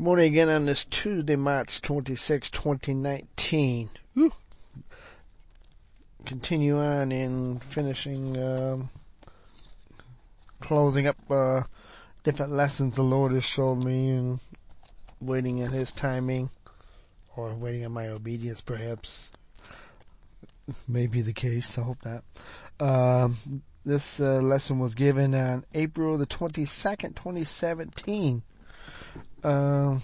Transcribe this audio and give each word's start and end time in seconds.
Morning 0.00 0.32
again 0.32 0.48
on 0.48 0.64
this 0.64 0.86
Tuesday, 0.86 1.36
March 1.36 1.82
26, 1.82 2.48
2019. 2.48 3.90
Woo. 4.14 4.32
Continue 6.24 6.78
on 6.78 7.12
in 7.12 7.58
finishing, 7.58 8.34
um, 8.42 8.88
closing 10.58 11.06
up 11.06 11.18
uh, 11.30 11.64
different 12.24 12.52
lessons 12.52 12.96
the 12.96 13.02
Lord 13.02 13.32
has 13.32 13.44
showed 13.44 13.84
me 13.84 14.08
and 14.08 14.40
waiting 15.20 15.58
in 15.58 15.70
His 15.70 15.92
timing 15.92 16.48
or 17.36 17.52
waiting 17.52 17.84
on 17.84 17.92
my 17.92 18.08
obedience, 18.08 18.62
perhaps. 18.62 19.30
May 20.88 21.08
be 21.08 21.20
the 21.20 21.34
case. 21.34 21.76
I 21.76 21.82
hope 21.82 21.98
not. 22.06 22.24
Um, 22.80 23.36
this 23.84 24.18
uh, 24.18 24.40
lesson 24.40 24.78
was 24.78 24.94
given 24.94 25.34
on 25.34 25.66
April 25.74 26.16
the 26.16 26.24
22nd, 26.24 27.16
2017 27.16 28.42
uh, 29.42 29.98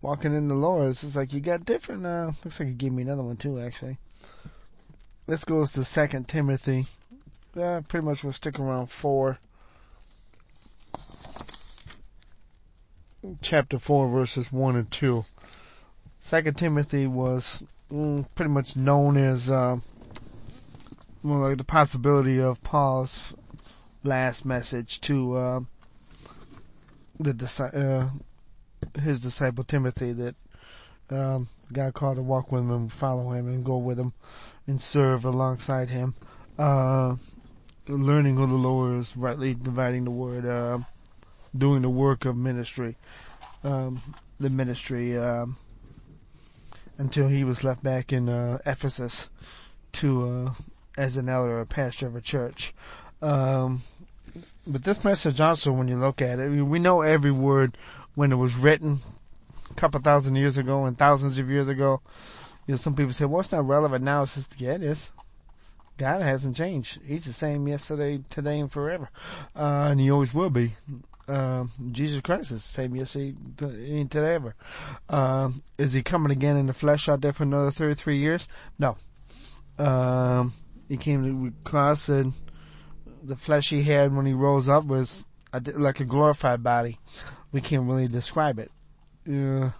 walking 0.00 0.34
in 0.34 0.48
the 0.48 0.54
Lord. 0.54 0.90
It's 0.90 1.16
like 1.16 1.32
you 1.32 1.40
got 1.40 1.64
different. 1.64 2.04
Uh, 2.04 2.32
looks 2.44 2.60
like 2.60 2.68
you 2.68 2.74
gave 2.74 2.92
me 2.92 3.02
another 3.02 3.22
one 3.22 3.36
too, 3.36 3.60
actually. 3.60 3.98
This 5.26 5.44
goes 5.44 5.72
to 5.72 5.84
Second 5.84 6.28
Timothy. 6.28 6.86
Uh, 7.56 7.82
pretty 7.88 8.04
much 8.04 8.24
we'll 8.24 8.32
stick 8.32 8.58
around 8.58 8.90
four. 8.90 9.38
Chapter 13.42 13.78
four, 13.78 14.08
verses 14.08 14.52
one 14.52 14.76
and 14.76 14.90
two. 14.90 15.24
Second 16.20 16.56
Timothy 16.56 17.06
was 17.06 17.62
mm, 17.92 18.24
pretty 18.34 18.50
much 18.50 18.76
known 18.76 19.16
as 19.16 19.50
uh, 19.50 19.78
like 21.22 21.58
the 21.58 21.64
possibility 21.64 22.40
of 22.40 22.62
Paul's 22.62 23.34
last 24.04 24.44
message 24.44 25.00
to 25.02 25.36
uh, 25.36 25.60
the 27.18 27.70
uh, 27.74 28.08
his 29.00 29.20
disciple 29.20 29.64
Timothy 29.64 30.12
that 30.12 30.34
um, 31.10 31.48
God 31.72 31.94
called 31.94 32.16
to 32.16 32.22
walk 32.22 32.52
with 32.52 32.62
him 32.62 32.88
follow 32.88 33.32
him 33.32 33.48
and 33.48 33.64
go 33.64 33.78
with 33.78 33.98
him 33.98 34.12
and 34.66 34.80
serve 34.80 35.24
alongside 35.24 35.88
him. 35.88 36.14
Uh, 36.58 37.16
learning 37.86 38.36
who 38.36 38.46
the 38.46 38.54
Lord 38.54 39.00
is, 39.00 39.16
rightly 39.16 39.54
dividing 39.54 40.04
the 40.04 40.10
word, 40.10 40.44
uh, 40.44 40.78
doing 41.56 41.82
the 41.82 41.88
work 41.88 42.24
of 42.24 42.36
ministry, 42.36 42.96
um, 43.64 44.00
the 44.38 44.50
ministry, 44.50 45.16
um, 45.16 45.56
until 46.98 47.28
he 47.28 47.44
was 47.44 47.64
left 47.64 47.82
back 47.82 48.12
in 48.12 48.28
uh, 48.28 48.58
Ephesus 48.66 49.30
to 49.92 50.28
uh, 50.28 50.52
as 50.98 51.16
an 51.16 51.28
elder 51.28 51.60
a 51.60 51.66
pastor 51.66 52.06
of 52.06 52.16
a 52.16 52.20
church. 52.20 52.74
Um, 53.22 53.82
but 54.66 54.82
this 54.82 55.04
message 55.04 55.40
also, 55.40 55.72
when 55.72 55.88
you 55.88 55.96
look 55.96 56.22
at 56.22 56.38
it, 56.38 56.48
we 56.48 56.78
know 56.78 57.02
every 57.02 57.30
word 57.30 57.76
when 58.14 58.32
it 58.32 58.36
was 58.36 58.54
written 58.56 58.98
a 59.70 59.74
couple 59.74 60.00
thousand 60.00 60.36
years 60.36 60.56
ago 60.56 60.84
and 60.84 60.98
thousands 60.98 61.38
of 61.38 61.48
years 61.48 61.68
ago. 61.68 62.00
You 62.66 62.72
know, 62.72 62.76
some 62.76 62.94
people 62.94 63.12
say, 63.12 63.24
well, 63.24 63.40
it's 63.40 63.52
not 63.52 63.66
relevant 63.66 64.04
now. 64.04 64.22
It's 64.22 64.34
just, 64.34 64.48
yeah, 64.58 64.72
it 64.72 64.82
is. 64.82 65.10
God 65.96 66.22
hasn't 66.22 66.56
changed. 66.56 67.00
He's 67.04 67.24
the 67.24 67.32
same 67.32 67.66
yesterday, 67.66 68.20
today, 68.30 68.60
and 68.60 68.70
forever. 68.70 69.08
Uh, 69.56 69.88
and 69.90 70.00
he 70.00 70.10
always 70.10 70.32
will 70.32 70.50
be. 70.50 70.72
Uh, 71.26 71.64
Jesus 71.92 72.20
Christ 72.20 72.52
is 72.52 72.62
the 72.62 72.68
same 72.68 72.96
yesterday, 72.96 73.34
and 74.00 74.10
today, 74.10 74.34
ever. 74.34 74.54
Uh, 75.08 75.50
is 75.76 75.92
he 75.92 76.02
coming 76.02 76.30
again 76.30 76.56
in 76.56 76.66
the 76.66 76.72
flesh 76.72 77.08
out 77.08 77.20
there 77.20 77.32
for 77.32 77.42
another 77.42 77.70
33 77.70 78.18
years? 78.18 78.48
No. 78.78 78.96
Um, 79.78 80.52
he 80.88 80.96
came 80.96 81.52
to 81.52 81.68
cross 81.68 82.08
and 82.08 82.32
the 83.28 83.36
flesh 83.36 83.70
he 83.70 83.82
had 83.82 84.14
when 84.14 84.26
he 84.26 84.32
rose 84.32 84.68
up 84.68 84.84
was 84.84 85.24
a, 85.52 85.60
like 85.60 86.00
a 86.00 86.04
glorified 86.04 86.62
body 86.62 86.98
we 87.52 87.60
can't 87.60 87.88
really 87.88 88.08
describe 88.08 88.58
it. 88.58 88.70
Uh, 89.28 89.70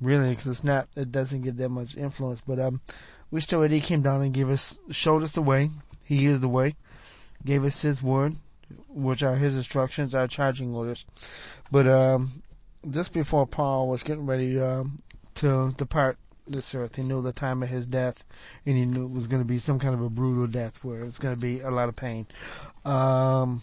really, 0.00 0.30
because 0.30 0.46
it's 0.46 0.64
not, 0.64 0.88
it 0.96 1.12
doesn't 1.12 1.42
give 1.42 1.56
that 1.56 1.68
much 1.68 1.96
influence. 1.96 2.40
But 2.46 2.58
um, 2.58 2.80
we 3.30 3.40
still 3.40 3.62
he 3.62 3.80
came 3.80 4.02
down 4.02 4.22
and 4.22 4.34
gave 4.34 4.50
us, 4.50 4.78
showed 4.90 5.22
us 5.22 5.32
the 5.32 5.42
way. 5.42 5.70
He 6.04 6.26
is 6.26 6.40
the 6.40 6.48
way. 6.48 6.76
Gave 7.44 7.64
us 7.64 7.82
His 7.82 8.02
word, 8.02 8.36
which 8.88 9.22
are 9.22 9.36
His 9.36 9.56
instructions, 9.56 10.14
our 10.14 10.26
charging 10.26 10.74
orders. 10.74 11.04
But 11.70 11.86
um, 11.86 12.42
just 12.90 13.12
before 13.12 13.46
Paul 13.46 13.88
was 13.88 14.02
getting 14.02 14.26
ready 14.26 14.58
um, 14.58 14.98
to 15.36 15.72
depart 15.76 16.18
this 16.50 16.74
earth, 16.74 16.96
he 16.96 17.02
knew 17.02 17.22
the 17.22 17.32
time 17.32 17.62
of 17.62 17.68
his 17.68 17.86
death, 17.86 18.24
and 18.66 18.76
he 18.76 18.84
knew 18.84 19.04
it 19.04 19.10
was 19.10 19.26
going 19.26 19.42
to 19.42 19.48
be 19.48 19.58
some 19.58 19.78
kind 19.78 19.94
of 19.94 20.02
a 20.02 20.10
brutal 20.10 20.46
death, 20.46 20.82
where 20.82 21.04
it's 21.04 21.18
going 21.18 21.34
to 21.34 21.40
be 21.40 21.60
a 21.60 21.70
lot 21.70 21.88
of 21.88 21.96
pain. 21.96 22.26
Um, 22.84 23.62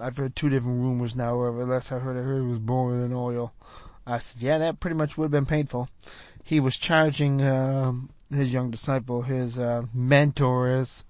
I've 0.00 0.16
heard 0.16 0.34
two 0.34 0.48
different 0.48 0.80
rumors 0.80 1.14
now. 1.14 1.36
Where 1.36 1.50
last 1.50 1.92
I 1.92 1.98
heard, 1.98 2.16
I 2.16 2.22
heard 2.22 2.42
it 2.42 2.48
was 2.48 2.58
boiling 2.58 3.04
in 3.04 3.12
oil. 3.12 3.52
I 4.06 4.18
said, 4.18 4.42
yeah, 4.42 4.58
that 4.58 4.80
pretty 4.80 4.96
much 4.96 5.16
would 5.16 5.26
have 5.26 5.30
been 5.30 5.46
painful. 5.46 5.88
He 6.44 6.60
was 6.60 6.76
charging 6.76 7.40
uh, 7.40 7.92
his 8.30 8.52
young 8.52 8.70
disciple, 8.70 9.22
his 9.22 9.58
uh, 9.58 9.82
mentor, 9.94 10.68
as 10.68 11.04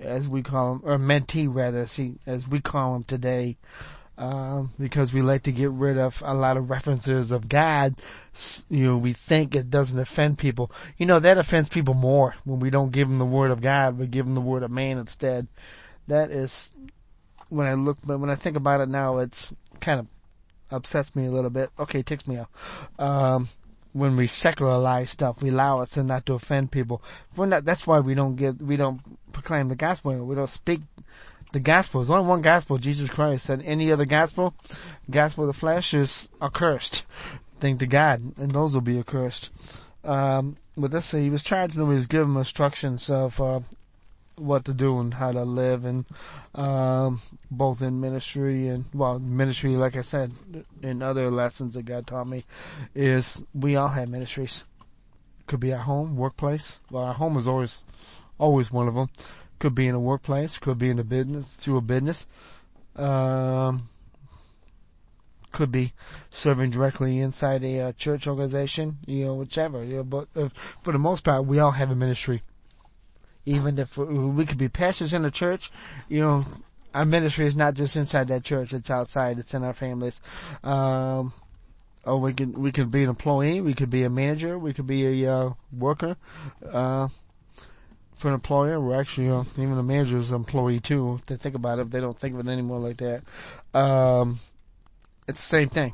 as 0.00 0.26
we 0.26 0.42
call 0.42 0.72
him, 0.72 0.80
or 0.84 0.98
mentee 0.98 1.46
rather, 1.48 1.86
see, 1.86 2.14
as 2.26 2.48
we 2.48 2.60
call 2.60 2.96
him 2.96 3.04
today, 3.04 3.56
uh, 4.18 4.64
because 4.78 5.12
we 5.12 5.22
like 5.22 5.44
to 5.44 5.52
get 5.52 5.70
rid 5.70 5.98
of 5.98 6.22
a 6.24 6.34
lot 6.34 6.56
of 6.56 6.70
references 6.70 7.30
of 7.30 7.48
God. 7.48 7.94
You 8.68 8.84
know, 8.84 8.96
we 8.96 9.12
think 9.12 9.54
it 9.54 9.70
doesn't 9.70 9.98
offend 9.98 10.38
people. 10.38 10.70
You 10.98 11.06
know, 11.06 11.18
that 11.18 11.38
offends 11.38 11.68
people 11.68 11.94
more 11.94 12.34
when 12.44 12.60
we 12.60 12.70
don't 12.70 12.92
give 12.92 13.08
them 13.08 13.18
the 13.18 13.24
word 13.24 13.50
of 13.50 13.60
God, 13.60 13.98
but 13.98 14.10
give 14.10 14.26
them 14.26 14.34
the 14.34 14.40
word 14.40 14.62
of 14.62 14.70
man 14.70 14.98
instead. 14.98 15.48
That 16.08 16.30
is 16.30 16.70
when 17.48 17.66
I 17.66 17.74
look, 17.74 17.98
but 18.04 18.18
when 18.18 18.30
I 18.30 18.34
think 18.34 18.56
about 18.56 18.80
it 18.80 18.88
now, 18.88 19.18
it's 19.18 19.52
kind 19.80 20.00
of 20.00 20.06
upsets 20.70 21.14
me 21.14 21.26
a 21.26 21.30
little 21.30 21.50
bit. 21.50 21.70
Okay, 21.78 22.00
it 22.00 22.06
ticks 22.06 22.26
me 22.26 22.38
off. 22.38 22.48
Um, 22.98 23.48
when 23.92 24.16
we 24.16 24.26
secularize 24.26 25.10
stuff, 25.10 25.42
we 25.42 25.50
allow 25.50 25.82
it 25.82 25.90
to 25.90 26.02
not 26.02 26.26
to 26.26 26.34
offend 26.34 26.70
people. 26.70 27.02
Not, 27.36 27.64
that's 27.64 27.86
why 27.86 28.00
we 28.00 28.14
don't 28.14 28.36
get, 28.36 28.60
we 28.60 28.76
don't 28.76 29.00
proclaim 29.32 29.68
the 29.68 29.76
gospel. 29.76 30.24
We 30.24 30.34
don't 30.34 30.48
speak 30.48 30.80
the 31.52 31.60
gospel. 31.60 32.00
There's 32.00 32.10
only 32.10 32.26
one 32.26 32.42
gospel, 32.42 32.78
Jesus 32.78 33.10
Christ. 33.10 33.48
And 33.48 33.62
any 33.62 33.92
other 33.92 34.06
gospel, 34.06 34.54
gospel 35.10 35.44
of 35.44 35.54
the 35.54 35.58
flesh 35.58 35.94
is 35.94 36.28
accursed. 36.40 37.04
Thank 37.60 37.78
to 37.78 37.86
God, 37.86 38.20
and 38.38 38.50
those 38.50 38.74
will 38.74 38.80
be 38.80 38.98
accursed. 38.98 39.50
Um, 40.04 40.56
but 40.76 40.90
this, 40.90 41.12
he 41.12 41.30
was 41.30 41.44
charging 41.44 41.78
them, 41.78 41.90
he 41.90 41.94
was 41.94 42.06
giving 42.06 42.28
them 42.28 42.38
instructions 42.38 43.08
of, 43.08 43.40
uh, 43.40 43.60
what 44.36 44.64
to 44.64 44.74
do 44.74 44.98
and 44.98 45.12
how 45.12 45.30
to 45.30 45.44
live 45.44 45.84
and 45.84 46.04
um 46.54 47.20
both 47.50 47.82
in 47.82 48.00
ministry 48.00 48.68
and 48.68 48.84
well 48.94 49.18
ministry 49.18 49.76
like 49.76 49.96
I 49.96 50.00
said 50.00 50.32
in 50.82 51.02
other 51.02 51.30
lessons 51.30 51.74
that 51.74 51.84
God 51.84 52.06
taught 52.06 52.26
me 52.26 52.44
is 52.94 53.44
we 53.54 53.76
all 53.76 53.88
have 53.88 54.08
ministries 54.08 54.64
could 55.46 55.60
be 55.60 55.72
at 55.72 55.80
home 55.80 56.16
workplace 56.16 56.80
well 56.90 57.04
our 57.04 57.14
home 57.14 57.36
is 57.36 57.46
always 57.46 57.84
always 58.38 58.72
one 58.72 58.88
of 58.88 58.94
them 58.94 59.08
could 59.62 59.74
be 59.74 59.86
in 59.88 59.94
a 59.94 60.00
workplace 60.00 60.58
could 60.58 60.78
be 60.78 60.90
in 60.90 60.98
a 60.98 61.04
business 61.04 61.46
through 61.46 61.78
a 61.78 61.80
business 61.80 62.26
um 62.96 63.88
could 65.52 65.72
be 65.72 65.92
serving 66.30 66.70
directly 66.70 67.20
inside 67.20 67.62
a 67.62 67.80
uh, 67.80 67.92
church 67.92 68.26
organization, 68.26 68.96
you 69.04 69.26
know, 69.26 69.34
whichever. 69.34 69.84
You 69.84 69.96
know, 69.96 70.04
but 70.04 70.26
uh, 70.34 70.48
for 70.82 70.92
the 70.92 70.98
most 70.98 71.24
part, 71.24 71.44
we 71.44 71.58
all 71.58 71.70
have 71.70 71.90
a 71.90 71.94
ministry 71.94 72.40
even 73.44 73.78
if 73.78 73.96
we 73.96 74.46
could 74.46 74.58
be 74.58 74.68
pastors 74.68 75.14
in 75.14 75.24
a 75.24 75.30
church, 75.30 75.70
you 76.08 76.20
know, 76.20 76.44
our 76.94 77.04
ministry 77.04 77.46
is 77.46 77.56
not 77.56 77.74
just 77.74 77.96
inside 77.96 78.28
that 78.28 78.44
church; 78.44 78.72
it's 78.72 78.90
outside. 78.90 79.38
It's 79.38 79.54
in 79.54 79.64
our 79.64 79.72
families. 79.72 80.20
Um, 80.62 81.32
or 82.04 82.18
we 82.20 82.34
can 82.34 82.52
we 82.52 82.72
could 82.72 82.90
be 82.90 83.02
an 83.02 83.08
employee, 83.08 83.60
we 83.60 83.74
could 83.74 83.90
be 83.90 84.04
a 84.04 84.10
manager, 84.10 84.58
we 84.58 84.74
could 84.74 84.86
be 84.86 85.24
a 85.24 85.34
uh, 85.34 85.52
worker. 85.76 86.16
Uh, 86.68 87.08
for 88.22 88.28
an 88.28 88.34
employer, 88.34 88.80
we're 88.80 88.98
actually 88.98 89.28
uh, 89.28 89.44
even 89.56 89.76
a 89.76 89.82
manager 89.82 90.16
is 90.16 90.30
an 90.30 90.36
employee 90.36 90.80
too. 90.80 91.16
If 91.18 91.26
they 91.26 91.36
think 91.36 91.54
about 91.54 91.78
it, 91.78 91.82
if 91.82 91.90
they 91.90 92.00
don't 92.00 92.18
think 92.18 92.34
of 92.34 92.40
it 92.40 92.50
anymore 92.50 92.78
like 92.78 92.98
that. 92.98 93.22
Um, 93.78 94.38
it's 95.28 95.40
the 95.40 95.58
same 95.58 95.68
thing. 95.68 95.92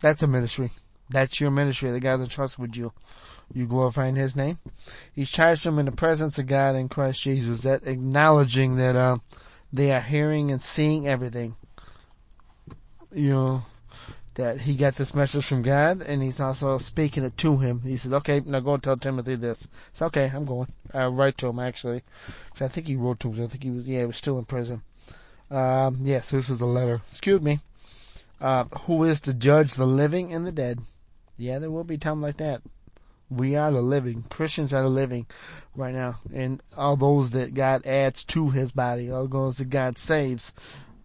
That's 0.00 0.22
a 0.22 0.26
ministry. 0.26 0.70
That's 1.08 1.40
your 1.40 1.50
ministry. 1.50 1.90
The 1.90 2.00
God's 2.00 2.22
entrusted 2.22 2.60
with 2.60 2.76
you 2.76 2.92
you 3.52 3.66
glorifying 3.66 4.14
His 4.14 4.36
name. 4.36 4.58
He's 5.14 5.30
charged 5.30 5.64
them 5.64 5.78
in 5.78 5.86
the 5.86 5.92
presence 5.92 6.38
of 6.38 6.46
God 6.46 6.76
in 6.76 6.88
Christ 6.88 7.22
Jesus, 7.22 7.62
that 7.62 7.86
acknowledging 7.86 8.76
that 8.76 8.96
uh, 8.96 9.18
they 9.72 9.92
are 9.92 10.00
hearing 10.00 10.50
and 10.50 10.62
seeing 10.62 11.08
everything. 11.08 11.56
You 13.12 13.30
know, 13.30 13.62
that 14.34 14.60
he 14.60 14.74
got 14.76 14.94
this 14.94 15.14
message 15.14 15.44
from 15.44 15.62
God, 15.62 16.02
and 16.02 16.22
he's 16.22 16.40
also 16.40 16.78
speaking 16.78 17.24
it 17.24 17.36
to 17.38 17.58
him. 17.58 17.80
He 17.80 17.96
said, 17.96 18.12
"Okay, 18.12 18.40
now 18.40 18.60
go 18.60 18.76
tell 18.76 18.96
Timothy 18.96 19.36
this." 19.36 19.68
It's 19.90 20.02
okay. 20.02 20.30
I'm 20.32 20.44
going. 20.44 20.68
I 20.94 21.06
write 21.06 21.38
to 21.38 21.48
him 21.48 21.58
actually, 21.58 22.02
because 22.46 22.62
I 22.62 22.68
think 22.68 22.86
he 22.86 22.96
wrote 22.96 23.20
to 23.20 23.32
him. 23.32 23.44
I 23.44 23.48
think 23.48 23.62
he 23.62 23.70
was 23.70 23.88
yeah, 23.88 24.00
he 24.00 24.06
was 24.06 24.16
still 24.16 24.38
in 24.38 24.44
prison. 24.44 24.82
Um, 25.50 25.98
yes, 26.02 26.06
yeah, 26.06 26.20
so 26.20 26.36
this 26.36 26.48
was 26.48 26.60
a 26.60 26.66
letter. 26.66 27.02
Excuse 27.10 27.42
me. 27.42 27.58
Uh, 28.40 28.64
who 28.86 29.04
is 29.04 29.20
to 29.22 29.34
judge 29.34 29.74
the 29.74 29.86
living 29.86 30.32
and 30.32 30.46
the 30.46 30.52
dead? 30.52 30.78
Yeah, 31.36 31.58
there 31.58 31.70
will 31.70 31.84
be 31.84 31.98
time 31.98 32.22
like 32.22 32.38
that. 32.38 32.62
We 33.28 33.56
are 33.56 33.70
the 33.70 33.82
living. 33.82 34.24
Christians 34.28 34.72
are 34.72 34.82
the 34.82 34.88
living 34.88 35.26
right 35.76 35.94
now. 35.94 36.18
And 36.34 36.62
all 36.76 36.96
those 36.96 37.30
that 37.30 37.54
God 37.54 37.86
adds 37.86 38.24
to 38.26 38.50
his 38.50 38.72
body, 38.72 39.10
all 39.10 39.28
those 39.28 39.58
that 39.58 39.70
God 39.70 39.98
saves, 39.98 40.52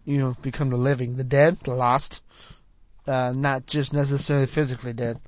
you 0.04 0.18
know, 0.18 0.36
become 0.42 0.70
the 0.70 0.76
living. 0.76 1.16
The 1.16 1.24
dead, 1.24 1.58
the 1.60 1.74
lost, 1.74 2.22
uh, 3.06 3.32
not 3.34 3.66
just 3.66 3.92
necessarily 3.92 4.46
physically 4.46 4.92
dead. 4.92 5.20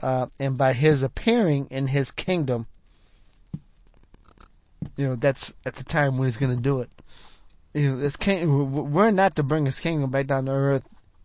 Uh, 0.00 0.26
and 0.38 0.56
by 0.56 0.72
his 0.72 1.02
appearing 1.02 1.68
in 1.70 1.86
his 1.86 2.10
kingdom, 2.10 2.66
you 4.96 5.08
know, 5.08 5.16
that's 5.16 5.52
at 5.64 5.74
the 5.74 5.84
time 5.84 6.18
when 6.18 6.26
he's 6.26 6.36
going 6.36 6.54
to 6.54 6.62
do 6.62 6.80
it. 6.80 6.90
You 7.72 7.90
know, 7.90 7.96
this 7.98 8.16
king, 8.16 8.92
we're 8.92 9.10
not 9.10 9.36
to 9.36 9.42
bring 9.42 9.66
his 9.66 9.80
kingdom 9.80 10.10
back 10.10 10.26
down 10.26 10.46
to 10.46 10.52
earth. 10.52 10.84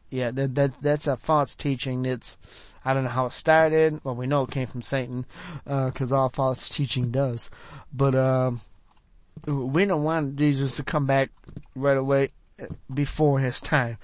Yeah, 0.10 0.32
that, 0.32 0.56
that 0.56 0.82
that's 0.82 1.06
a 1.06 1.18
false 1.18 1.54
teaching. 1.54 2.06
It's 2.06 2.38
I 2.84 2.96
don't 2.96 3.04
know 3.04 3.10
how 3.12 3.28
it 3.28 3.34
started. 3.34 4.02
Well, 4.04 4.16
we 4.16 4.26
know 4.26 4.44
it 4.44 4.52
came 4.52 4.66
from 4.66 4.82
Satan, 4.82 5.26
because 5.64 6.12
uh, 6.12 6.18
all 6.18 6.30
false 6.30 6.70
teaching 6.70 7.12
does. 7.12 7.52
But 7.94 8.16
um, 8.16 8.62
we 9.46 9.86
don't 9.86 10.04
want 10.04 10.38
Jesus 10.38 10.78
to 10.78 10.84
come 10.84 11.06
back 11.06 11.30
right 11.76 11.98
away 11.98 12.30
before 12.92 13.40
his 13.40 13.62
time. 13.62 13.98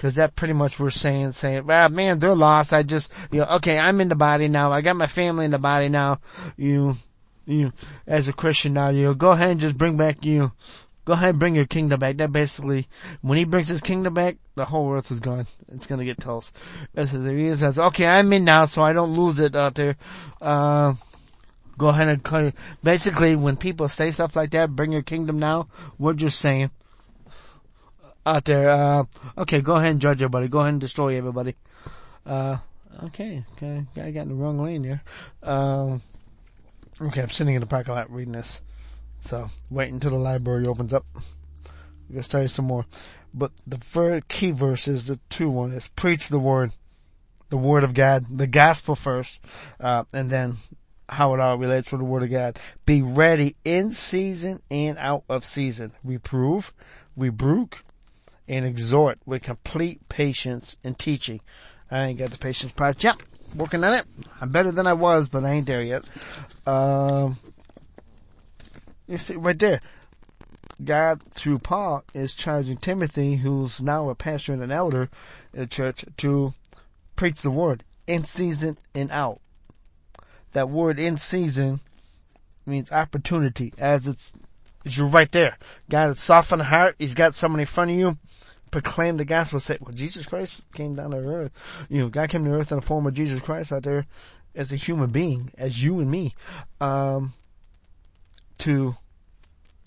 Cause 0.00 0.14
that 0.14 0.34
pretty 0.34 0.54
much 0.54 0.80
we're 0.80 0.88
saying, 0.88 1.32
saying, 1.32 1.66
well, 1.66 1.90
man, 1.90 2.18
they're 2.18 2.34
lost. 2.34 2.72
I 2.72 2.82
just, 2.82 3.12
you 3.30 3.40
know, 3.40 3.46
okay, 3.56 3.78
I'm 3.78 4.00
in 4.00 4.08
the 4.08 4.14
body 4.14 4.48
now. 4.48 4.72
I 4.72 4.80
got 4.80 4.96
my 4.96 5.06
family 5.06 5.44
in 5.44 5.50
the 5.50 5.58
body 5.58 5.90
now. 5.90 6.20
You, 6.56 6.96
you, 7.44 7.74
as 8.06 8.26
a 8.26 8.32
Christian 8.32 8.72
now, 8.72 8.88
you 8.88 9.14
go 9.14 9.32
ahead 9.32 9.50
and 9.50 9.60
just 9.60 9.76
bring 9.76 9.98
back 9.98 10.24
you, 10.24 10.52
go 11.04 11.12
ahead 11.12 11.30
and 11.30 11.38
bring 11.38 11.54
your 11.54 11.66
kingdom 11.66 12.00
back. 12.00 12.16
That 12.16 12.32
basically, 12.32 12.88
when 13.20 13.36
he 13.36 13.44
brings 13.44 13.68
his 13.68 13.82
kingdom 13.82 14.14
back, 14.14 14.38
the 14.54 14.64
whole 14.64 14.90
earth 14.90 15.10
is 15.10 15.20
gone. 15.20 15.46
It's 15.68 15.86
gonna 15.86 16.06
get 16.06 16.18
toast. 16.18 16.56
As 16.94 17.12
he 17.12 17.54
says, 17.54 17.78
okay, 17.78 18.06
I'm 18.06 18.32
in 18.32 18.44
now, 18.44 18.64
so 18.64 18.82
I 18.82 18.94
don't 18.94 19.14
lose 19.14 19.38
it 19.38 19.54
out 19.54 19.74
there. 19.74 19.96
Uh, 20.40 20.94
go 21.76 21.88
ahead 21.88 22.08
and 22.08 22.22
call 22.22 22.52
basically 22.82 23.36
when 23.36 23.58
people 23.58 23.90
say 23.90 24.12
stuff 24.12 24.34
like 24.34 24.52
that, 24.52 24.74
bring 24.74 24.92
your 24.92 25.02
kingdom 25.02 25.38
now, 25.38 25.68
we're 25.98 26.14
just 26.14 26.38
saying 26.38 26.70
out 28.26 28.44
there, 28.44 28.68
uh, 28.68 29.04
okay, 29.38 29.60
go 29.60 29.74
ahead 29.74 29.92
and 29.92 30.00
judge 30.00 30.18
everybody, 30.22 30.48
go 30.48 30.58
ahead 30.58 30.72
and 30.74 30.80
destroy 30.80 31.16
everybody. 31.16 31.56
Uh, 32.26 32.58
okay, 33.04 33.44
okay, 33.52 33.84
I 33.96 34.10
got 34.10 34.22
in 34.22 34.28
the 34.28 34.34
wrong 34.34 34.58
lane 34.58 34.82
there. 34.82 35.02
Um, 35.42 36.02
okay, 37.00 37.22
I'm 37.22 37.30
sitting 37.30 37.54
in 37.54 37.60
the 37.60 37.66
parking 37.66 37.94
lot 37.94 38.12
reading 38.12 38.32
this. 38.32 38.60
So, 39.20 39.48
wait 39.70 39.92
until 39.92 40.10
the 40.10 40.16
library 40.16 40.66
opens 40.66 40.92
up. 40.92 41.04
I'm 41.14 41.22
gonna 42.10 42.22
study 42.22 42.48
some 42.48 42.66
more. 42.66 42.86
But 43.32 43.52
the 43.66 43.78
third 43.78 44.28
key 44.28 44.50
verse 44.50 44.88
is 44.88 45.06
the 45.06 45.18
two 45.28 45.50
one 45.50 45.72
is 45.72 45.88
preach 45.88 46.28
the 46.28 46.38
word, 46.38 46.72
the 47.48 47.56
word 47.56 47.84
of 47.84 47.94
God, 47.94 48.26
the 48.28 48.46
gospel 48.46 48.96
first, 48.96 49.38
uh, 49.78 50.04
and 50.12 50.28
then 50.30 50.56
how 51.10 51.34
it 51.34 51.40
all 51.40 51.58
relates 51.58 51.90
with 51.90 52.00
the 52.00 52.04
Word 52.04 52.22
of 52.22 52.30
God. 52.30 52.58
Be 52.86 53.02
ready 53.02 53.56
in 53.64 53.90
season 53.90 54.62
and 54.70 54.96
out 54.98 55.24
of 55.28 55.44
season. 55.44 55.92
Reprove, 56.04 56.72
rebuke, 57.16 57.82
and 58.50 58.66
exhort 58.66 59.18
with 59.24 59.42
complete 59.42 60.06
patience 60.10 60.76
and 60.84 60.98
teaching. 60.98 61.40
I 61.90 62.06
ain't 62.06 62.18
got 62.18 62.30
the 62.30 62.38
patience 62.38 62.72
part. 62.72 63.02
Yep, 63.02 63.22
working 63.56 63.82
on 63.82 63.94
it. 63.94 64.06
I'm 64.40 64.50
better 64.50 64.72
than 64.72 64.86
I 64.86 64.92
was, 64.92 65.30
but 65.30 65.44
I 65.44 65.52
ain't 65.52 65.66
there 65.66 65.82
yet. 65.82 66.04
Um, 66.66 67.38
you 69.06 69.16
see, 69.16 69.36
right 69.36 69.58
there. 69.58 69.80
God, 70.82 71.22
through 71.30 71.60
Paul, 71.60 72.04
is 72.14 72.34
charging 72.34 72.76
Timothy, 72.76 73.36
who's 73.36 73.80
now 73.80 74.10
a 74.10 74.14
pastor 74.14 74.52
and 74.52 74.62
an 74.62 74.72
elder 74.72 75.08
in 75.54 75.60
the 75.60 75.66
church, 75.66 76.04
to 76.18 76.52
preach 77.16 77.40
the 77.40 77.50
word 77.50 77.84
in 78.06 78.24
season 78.24 78.76
and 78.94 79.10
out 79.10 79.40
that 80.52 80.68
word 80.68 80.98
in 80.98 81.16
season 81.16 81.80
means 82.66 82.92
opportunity 82.92 83.72
as 83.78 84.06
it's, 84.06 84.32
as 84.84 84.96
you're 84.96 85.08
right 85.08 85.30
there. 85.30 85.58
God 85.88 86.16
the 86.16 86.64
heart. 86.64 86.96
He's 86.98 87.14
got 87.14 87.34
someone 87.34 87.60
in 87.60 87.66
front 87.66 87.90
of 87.90 87.96
you. 87.96 88.18
Proclaim 88.70 89.16
the 89.16 89.24
gospel. 89.24 89.60
Say, 89.60 89.78
well, 89.80 89.92
Jesus 89.92 90.26
Christ 90.26 90.62
came 90.74 90.94
down 90.94 91.10
to 91.10 91.18
earth. 91.18 91.52
You 91.88 92.02
know, 92.02 92.08
God 92.08 92.30
came 92.30 92.44
to 92.44 92.52
earth 92.52 92.72
in 92.72 92.78
the 92.80 92.86
form 92.86 93.06
of 93.06 93.14
Jesus 93.14 93.40
Christ 93.40 93.72
out 93.72 93.82
there 93.82 94.06
as 94.54 94.72
a 94.72 94.76
human 94.76 95.10
being, 95.10 95.50
as 95.56 95.80
you 95.82 96.00
and 96.00 96.10
me, 96.10 96.34
um, 96.80 97.32
to 98.58 98.94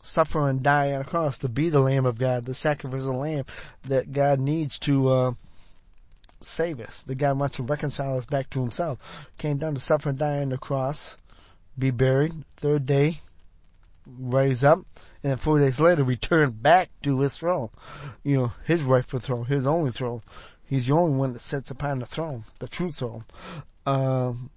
suffer 0.01 0.49
and 0.49 0.63
die 0.63 0.93
on 0.93 1.01
a 1.01 1.05
cross, 1.05 1.39
to 1.39 1.49
be 1.49 1.69
the 1.69 1.79
Lamb 1.79 2.05
of 2.05 2.17
God, 2.17 2.45
the 2.45 2.53
sacrificial 2.53 3.17
lamb 3.17 3.45
that 3.85 4.11
God 4.11 4.39
needs 4.39 4.79
to, 4.79 5.09
uh, 5.09 5.31
save 6.41 6.81
us. 6.81 7.03
The 7.03 7.15
God 7.15 7.39
wants 7.39 7.55
to 7.55 7.63
reconcile 7.63 8.17
us 8.17 8.25
back 8.25 8.49
to 8.51 8.61
himself. 8.61 8.99
Came 9.37 9.57
down 9.57 9.75
to 9.75 9.79
suffer 9.79 10.09
and 10.09 10.17
die 10.17 10.41
on 10.41 10.49
the 10.49 10.57
cross, 10.57 11.17
be 11.77 11.91
buried, 11.91 12.33
third 12.57 12.85
day, 12.85 13.19
rise 14.05 14.63
up, 14.63 14.79
and 15.23 15.39
four 15.39 15.59
days 15.59 15.79
later 15.79 16.03
return 16.03 16.51
back 16.51 16.89
to 17.03 17.19
his 17.19 17.37
throne. 17.37 17.69
You 18.23 18.37
know, 18.37 18.51
his 18.65 18.83
rightful 18.83 19.19
throne, 19.19 19.45
his 19.45 19.65
only 19.65 19.91
throne. 19.91 20.21
He's 20.65 20.87
the 20.87 20.93
only 20.93 21.15
one 21.15 21.33
that 21.33 21.41
sits 21.41 21.71
upon 21.71 21.99
the 21.99 22.05
throne, 22.05 22.43
the 22.59 22.67
true 22.67 22.91
throne. 22.91 23.25
Um, 23.85 24.49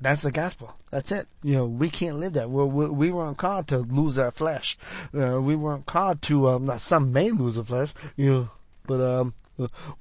that's 0.00 0.22
the 0.22 0.32
gospel. 0.32 0.74
That's 0.90 1.12
it. 1.12 1.26
You 1.42 1.54
know, 1.54 1.66
we 1.66 1.88
can't 1.88 2.16
live 2.16 2.34
that. 2.34 2.50
We're, 2.50 2.66
we 2.66 2.86
we 2.86 3.10
weren't 3.10 3.38
called 3.38 3.68
to 3.68 3.78
lose 3.78 4.18
our 4.18 4.32
flesh. 4.32 4.76
Uh, 5.16 5.40
we 5.40 5.54
weren't 5.54 5.86
called 5.86 6.20
to, 6.22 6.48
um, 6.48 6.78
some 6.78 7.12
may 7.12 7.30
lose 7.30 7.54
their 7.54 7.64
flesh, 7.64 7.94
you 8.16 8.30
know, 8.30 8.50
but, 8.86 9.00
um, 9.00 9.34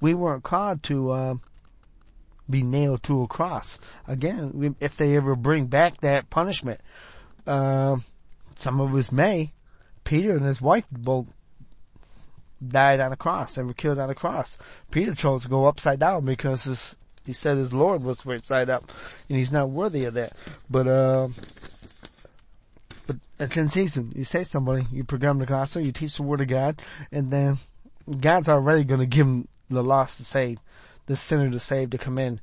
we 0.01 0.13
weren't 0.13 0.43
called 0.43 0.81
to 0.83 1.13
um, 1.13 1.41
be 2.49 2.63
nailed 2.63 3.03
to 3.03 3.21
a 3.21 3.27
cross. 3.27 3.79
Again, 4.07 4.75
if 4.79 4.97
they 4.97 5.15
ever 5.15 5.35
bring 5.35 5.67
back 5.67 6.01
that 6.01 6.29
punishment, 6.29 6.81
uh, 7.47 7.97
some 8.55 8.79
of 8.79 8.95
us 8.95 9.11
may. 9.11 9.51
Peter 10.03 10.35
and 10.35 10.45
his 10.45 10.61
wife 10.61 10.85
both 10.91 11.27
died 12.65 12.99
on 12.99 13.11
a 13.11 13.17
cross. 13.17 13.55
They 13.55 13.63
were 13.63 13.73
killed 13.73 13.99
on 13.99 14.09
a 14.09 14.15
cross. 14.15 14.57
Peter 14.91 15.15
chose 15.15 15.43
to 15.43 15.49
go 15.49 15.65
upside 15.65 15.99
down 15.99 16.25
because 16.25 16.63
his, 16.63 16.95
he 17.25 17.33
said 17.33 17.57
his 17.57 17.73
Lord 17.73 18.03
was 18.03 18.25
right 18.25 18.43
side 18.43 18.69
up, 18.69 18.83
and 19.29 19.37
he's 19.37 19.51
not 19.51 19.69
worthy 19.69 20.05
of 20.05 20.15
that. 20.15 20.33
But 20.69 20.87
uh, 20.87 21.29
but 23.07 23.17
it's 23.39 23.57
in 23.57 23.69
season. 23.69 24.13
You 24.15 24.23
say 24.23 24.43
somebody, 24.43 24.85
you 24.91 25.03
program 25.03 25.39
the 25.39 25.45
gospel, 25.45 25.81
you 25.81 25.91
teach 25.91 26.17
the 26.17 26.23
word 26.23 26.41
of 26.41 26.47
God, 26.47 26.81
and 27.11 27.31
then 27.31 27.57
God's 28.19 28.49
already 28.49 28.83
going 28.83 28.99
to 28.99 29.05
give 29.05 29.25
him 29.25 29.47
the 29.69 29.83
lost 29.83 30.17
to 30.17 30.25
save, 30.25 30.59
the 31.05 31.15
sinner 31.15 31.49
to 31.49 31.59
save 31.59 31.91
to 31.91 31.97
come 31.97 32.17
in. 32.17 32.39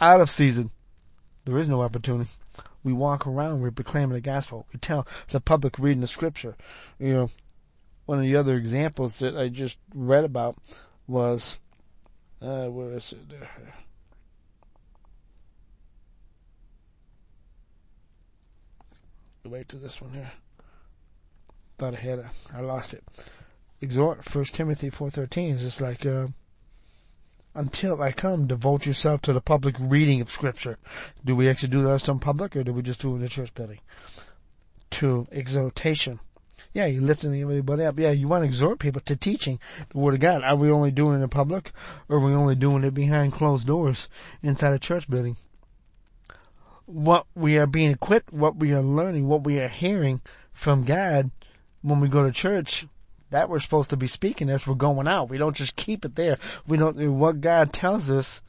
Out 0.00 0.20
of 0.20 0.30
season, 0.30 0.70
there 1.44 1.58
is 1.58 1.68
no 1.68 1.82
opportunity. 1.82 2.30
We 2.88 2.94
walk 2.94 3.26
around, 3.26 3.60
we're 3.60 3.70
proclaiming 3.70 4.14
the 4.14 4.22
gospel. 4.22 4.66
We 4.72 4.78
tell 4.78 5.06
the 5.28 5.40
public 5.40 5.78
reading 5.78 6.00
the 6.00 6.06
scripture. 6.06 6.56
You 6.98 7.12
know, 7.12 7.30
one 8.06 8.16
of 8.16 8.24
the 8.24 8.36
other 8.36 8.56
examples 8.56 9.18
that 9.18 9.36
I 9.36 9.50
just 9.50 9.78
read 9.94 10.24
about 10.24 10.56
was, 11.06 11.58
uh, 12.40 12.68
where 12.68 12.94
is 12.94 13.12
it? 13.12 13.20
Go 19.44 19.50
back 19.50 19.66
to 19.66 19.76
this 19.76 20.00
one 20.00 20.14
here. 20.14 20.32
Thought 21.76 21.92
I 21.92 21.98
had 21.98 22.20
it. 22.20 22.26
I 22.54 22.62
lost 22.62 22.94
it 22.94 23.04
exhort 23.82 24.24
First 24.24 24.54
Timothy 24.54 24.88
four 24.88 25.10
thirteen 25.10 25.56
is 25.56 25.62
just 25.62 25.82
like 25.82 26.04
uh, 26.04 26.28
until 27.58 28.00
I 28.00 28.12
come, 28.12 28.46
devote 28.46 28.86
yourself 28.86 29.22
to 29.22 29.32
the 29.32 29.40
public 29.40 29.74
reading 29.80 30.20
of 30.20 30.30
Scripture. 30.30 30.78
Do 31.24 31.34
we 31.34 31.48
actually 31.48 31.70
do 31.70 31.82
that 31.82 32.08
in 32.08 32.20
public, 32.20 32.54
or 32.54 32.62
do 32.62 32.72
we 32.72 32.82
just 32.82 33.00
do 33.00 33.10
it 33.10 33.16
in 33.16 33.22
the 33.22 33.28
church 33.28 33.52
building? 33.52 33.80
To 34.92 35.26
exhortation. 35.32 36.20
Yeah, 36.72 36.86
you're 36.86 37.02
lifting 37.02 37.34
everybody 37.34 37.84
up. 37.84 37.98
Yeah, 37.98 38.12
you 38.12 38.28
want 38.28 38.42
to 38.42 38.46
exhort 38.46 38.78
people 38.78 39.02
to 39.06 39.16
teaching 39.16 39.58
the 39.88 39.98
Word 39.98 40.14
of 40.14 40.20
God. 40.20 40.44
Are 40.44 40.54
we 40.54 40.70
only 40.70 40.92
doing 40.92 41.18
it 41.18 41.24
in 41.24 41.28
public, 41.30 41.72
or 42.08 42.18
are 42.18 42.20
we 42.20 42.32
only 42.32 42.54
doing 42.54 42.84
it 42.84 42.94
behind 42.94 43.32
closed 43.32 43.66
doors 43.66 44.08
inside 44.40 44.74
a 44.74 44.78
church 44.78 45.10
building? 45.10 45.36
What 46.86 47.26
we 47.34 47.58
are 47.58 47.66
being 47.66 47.90
equipped, 47.90 48.32
what 48.32 48.54
we 48.54 48.72
are 48.72 48.82
learning, 48.82 49.26
what 49.26 49.42
we 49.42 49.58
are 49.58 49.68
hearing 49.68 50.20
from 50.52 50.84
God 50.84 51.32
when 51.82 51.98
we 51.98 52.08
go 52.08 52.22
to 52.22 52.30
church 52.30 52.86
that 53.30 53.48
we're 53.48 53.60
supposed 53.60 53.90
to 53.90 53.96
be 53.96 54.06
speaking 54.06 54.50
as 54.50 54.66
we're 54.66 54.74
going 54.74 55.06
out. 55.06 55.28
We 55.28 55.38
don't 55.38 55.56
just 55.56 55.76
keep 55.76 56.04
it 56.04 56.14
there. 56.14 56.38
We 56.66 56.76
don't, 56.76 56.96
do 56.96 57.12
what 57.12 57.40
God 57.40 57.72
tells 57.72 58.10
us, 58.10 58.40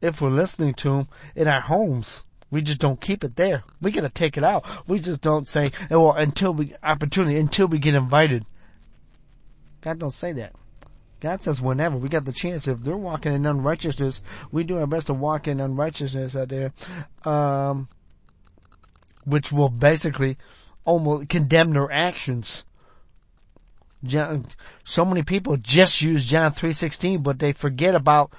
if 0.00 0.20
we're 0.20 0.30
listening 0.30 0.74
to 0.74 0.90
Him 0.90 1.08
in 1.34 1.48
our 1.48 1.60
homes, 1.60 2.24
we 2.50 2.62
just 2.62 2.80
don't 2.80 3.00
keep 3.00 3.24
it 3.24 3.36
there. 3.36 3.62
We 3.80 3.92
gotta 3.92 4.08
take 4.08 4.36
it 4.36 4.44
out. 4.44 4.64
We 4.88 4.98
just 4.98 5.20
don't 5.20 5.46
say, 5.46 5.72
well, 5.90 6.12
until 6.12 6.52
we, 6.52 6.74
opportunity, 6.82 7.38
until 7.38 7.68
we 7.68 7.78
get 7.78 7.94
invited. 7.94 8.44
God 9.82 9.98
don't 9.98 10.10
say 10.10 10.32
that. 10.32 10.54
God 11.20 11.42
says 11.42 11.60
whenever 11.60 11.96
we 11.96 12.08
got 12.08 12.24
the 12.24 12.32
chance, 12.32 12.66
if 12.66 12.80
they're 12.80 12.96
walking 12.96 13.34
in 13.34 13.44
unrighteousness, 13.44 14.22
we 14.50 14.64
do 14.64 14.78
our 14.78 14.86
best 14.86 15.08
to 15.08 15.14
walk 15.14 15.48
in 15.48 15.60
unrighteousness 15.60 16.34
out 16.34 16.48
there, 16.48 16.72
um, 17.24 17.88
which 19.24 19.52
will 19.52 19.68
basically 19.68 20.38
almost 20.84 21.28
condemn 21.28 21.72
their 21.72 21.92
actions. 21.92 22.64
John, 24.04 24.46
so 24.84 25.04
many 25.04 25.22
people 25.22 25.56
just 25.56 26.00
use 26.00 26.24
John 26.24 26.52
3:16, 26.52 27.22
but 27.22 27.38
they 27.38 27.52
forget 27.52 27.94
about 27.94 28.32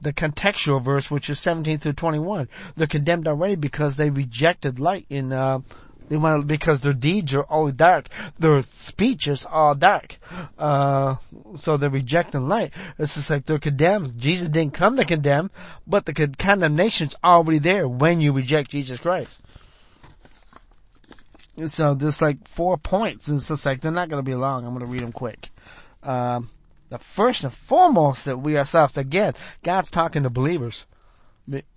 the 0.00 0.12
contextual 0.12 0.82
verse, 0.82 1.10
which 1.10 1.28
is 1.28 1.40
17 1.40 1.78
through 1.78 1.94
21. 1.94 2.48
They're 2.76 2.86
condemned 2.86 3.26
already 3.26 3.56
because 3.56 3.96
they 3.96 4.10
rejected 4.10 4.78
light 4.78 5.06
in 5.10 5.32
uh, 5.32 5.60
They 6.08 6.16
want 6.16 6.42
to, 6.42 6.46
because 6.46 6.80
their 6.80 6.92
deeds 6.92 7.34
are 7.34 7.42
all 7.42 7.70
dark. 7.70 8.08
Their 8.38 8.62
speech 8.62 9.28
is 9.28 9.44
all 9.44 9.74
dark. 9.74 10.18
Uh, 10.58 11.16
so 11.54 11.76
they're 11.76 11.90
rejecting 11.90 12.48
light. 12.48 12.72
It's 12.98 13.14
just 13.14 13.30
like 13.30 13.44
they're 13.44 13.58
condemned. 13.58 14.18
Jesus 14.18 14.48
didn't 14.48 14.74
come 14.74 14.96
to 14.96 15.04
condemn, 15.04 15.50
but 15.86 16.06
the 16.06 16.14
condemnation's 16.38 17.14
already 17.22 17.58
there 17.58 17.86
when 17.86 18.20
you 18.20 18.32
reject 18.32 18.70
Jesus 18.70 19.00
Christ. 19.00 19.40
So 21.66 21.94
there's 21.94 22.22
like 22.22 22.46
four 22.46 22.76
points. 22.76 23.28
And 23.28 23.38
it's 23.38 23.48
just 23.48 23.66
like 23.66 23.80
they're 23.80 23.92
not 23.92 24.08
going 24.08 24.22
to 24.22 24.28
be 24.28 24.34
long. 24.34 24.64
I'm 24.64 24.74
going 24.74 24.86
to 24.86 24.92
read 24.92 25.02
them 25.02 25.12
quick. 25.12 25.50
Um, 26.02 26.48
the 26.88 26.98
first 26.98 27.44
and 27.44 27.52
foremost 27.52 28.26
that 28.26 28.38
we 28.38 28.56
ourselves, 28.56 28.96
again, 28.96 29.34
God's 29.62 29.90
talking 29.90 30.22
to 30.22 30.30
believers. 30.30 30.86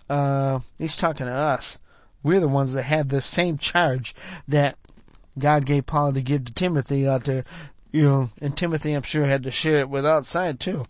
Uh, 0.09 0.59
he's 0.77 0.95
talking 0.95 1.25
to 1.25 1.33
us. 1.33 1.79
We're 2.23 2.39
the 2.39 2.47
ones 2.47 2.73
that 2.73 2.83
have 2.83 3.09
the 3.09 3.21
same 3.21 3.57
charge 3.57 4.13
that 4.47 4.77
God 5.37 5.65
gave 5.65 5.85
Paul 5.85 6.13
to 6.13 6.21
give 6.21 6.45
to 6.45 6.53
Timothy 6.53 7.07
out 7.07 7.23
there. 7.23 7.45
You 7.91 8.03
know, 8.03 8.29
and 8.41 8.55
Timothy, 8.55 8.93
I'm 8.93 9.01
sure, 9.01 9.25
had 9.25 9.43
to 9.43 9.51
share 9.51 9.79
it 9.79 9.89
with 9.89 10.05
outside 10.05 10.59
too. 10.59 10.85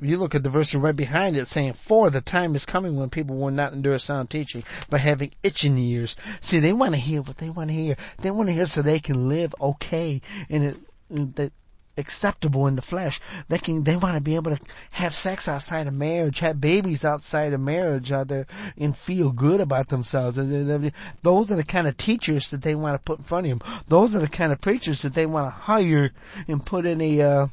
You 0.00 0.18
look 0.18 0.34
at 0.34 0.42
the 0.42 0.50
verse 0.50 0.74
right 0.74 0.94
behind 0.94 1.36
it 1.36 1.48
saying, 1.48 1.72
For 1.72 2.10
the 2.10 2.20
time 2.20 2.54
is 2.54 2.64
coming 2.64 2.96
when 2.96 3.10
people 3.10 3.36
will 3.36 3.50
not 3.50 3.72
endure 3.72 3.98
sound 3.98 4.30
teaching, 4.30 4.62
but 4.88 5.00
having 5.00 5.32
itching 5.42 5.76
ears. 5.76 6.14
See, 6.40 6.60
they 6.60 6.72
want 6.72 6.92
to 6.94 7.00
hear 7.00 7.22
what 7.22 7.38
they 7.38 7.50
want 7.50 7.70
to 7.70 7.74
hear. 7.74 7.96
They 8.18 8.30
want 8.30 8.48
to 8.48 8.52
hear 8.52 8.66
so 8.66 8.82
they 8.82 9.00
can 9.00 9.28
live 9.28 9.54
okay 9.60 10.20
and 10.48 10.76
it, 11.08 11.52
acceptable 11.98 12.66
in 12.68 12.76
the 12.76 12.82
flesh. 12.82 13.20
They 13.48 13.58
can, 13.58 13.82
they 13.82 13.96
want 13.96 14.14
to 14.14 14.20
be 14.20 14.36
able 14.36 14.56
to 14.56 14.62
have 14.92 15.12
sex 15.12 15.48
outside 15.48 15.86
of 15.86 15.94
marriage, 15.94 16.38
have 16.38 16.60
babies 16.60 17.04
outside 17.04 17.52
of 17.52 17.60
marriage 17.60 18.12
out 18.12 18.28
there 18.28 18.46
and 18.76 18.96
feel 18.96 19.30
good 19.30 19.60
about 19.60 19.88
themselves. 19.88 20.36
Those 20.36 21.50
are 21.50 21.56
the 21.56 21.64
kind 21.64 21.88
of 21.88 21.96
teachers 21.96 22.50
that 22.50 22.62
they 22.62 22.74
want 22.74 22.94
to 22.94 22.98
put 23.04 23.18
in 23.18 23.24
front 23.24 23.46
of 23.46 23.58
them. 23.58 23.82
Those 23.88 24.14
are 24.14 24.20
the 24.20 24.28
kind 24.28 24.52
of 24.52 24.60
preachers 24.60 25.02
that 25.02 25.14
they 25.14 25.26
want 25.26 25.46
to 25.46 25.50
hire 25.50 26.12
and 26.46 26.64
put 26.64 26.86
in 26.86 27.00
a, 27.00 27.20
uh, 27.20 27.46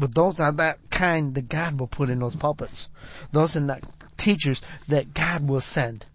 but 0.00 0.14
those 0.14 0.40
are 0.40 0.52
that 0.52 0.90
kind 0.90 1.34
that 1.34 1.48
God 1.48 1.78
will 1.78 1.86
put 1.86 2.10
in 2.10 2.18
those 2.18 2.34
pulpits. 2.34 2.88
Those 3.32 3.56
are 3.56 3.60
not 3.60 3.82
teachers 4.16 4.62
that 4.88 5.14
God 5.14 5.48
will 5.48 5.60
send. 5.60 6.06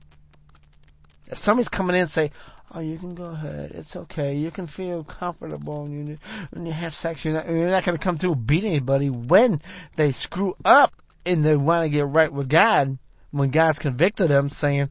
If 1.31 1.37
somebody's 1.37 1.69
coming 1.69 1.95
in 1.95 2.03
and 2.03 2.11
say, 2.11 2.31
oh, 2.73 2.79
you 2.79 2.97
can 2.97 3.15
go 3.15 3.25
ahead. 3.25 3.71
It's 3.73 3.95
okay. 3.95 4.35
You 4.35 4.51
can 4.51 4.67
feel 4.67 5.03
comfortable 5.03 5.83
when 5.83 6.07
you, 6.07 6.17
when 6.51 6.65
you 6.65 6.73
have 6.73 6.93
sex. 6.93 7.23
You're 7.23 7.35
not, 7.35 7.47
you're 7.47 7.69
not 7.69 7.83
going 7.83 7.97
to 7.97 8.03
come 8.03 8.17
through 8.17 8.33
and 8.33 8.47
beat 8.47 8.63
anybody 8.63 9.09
when 9.09 9.61
they 9.95 10.11
screw 10.11 10.55
up 10.65 10.93
and 11.25 11.43
they 11.43 11.55
want 11.55 11.83
to 11.83 11.89
get 11.89 12.07
right 12.07 12.31
with 12.31 12.49
God. 12.49 12.97
When 13.31 13.49
God's 13.49 13.79
convicted 13.79 14.29
them 14.29 14.49
saying, 14.49 14.89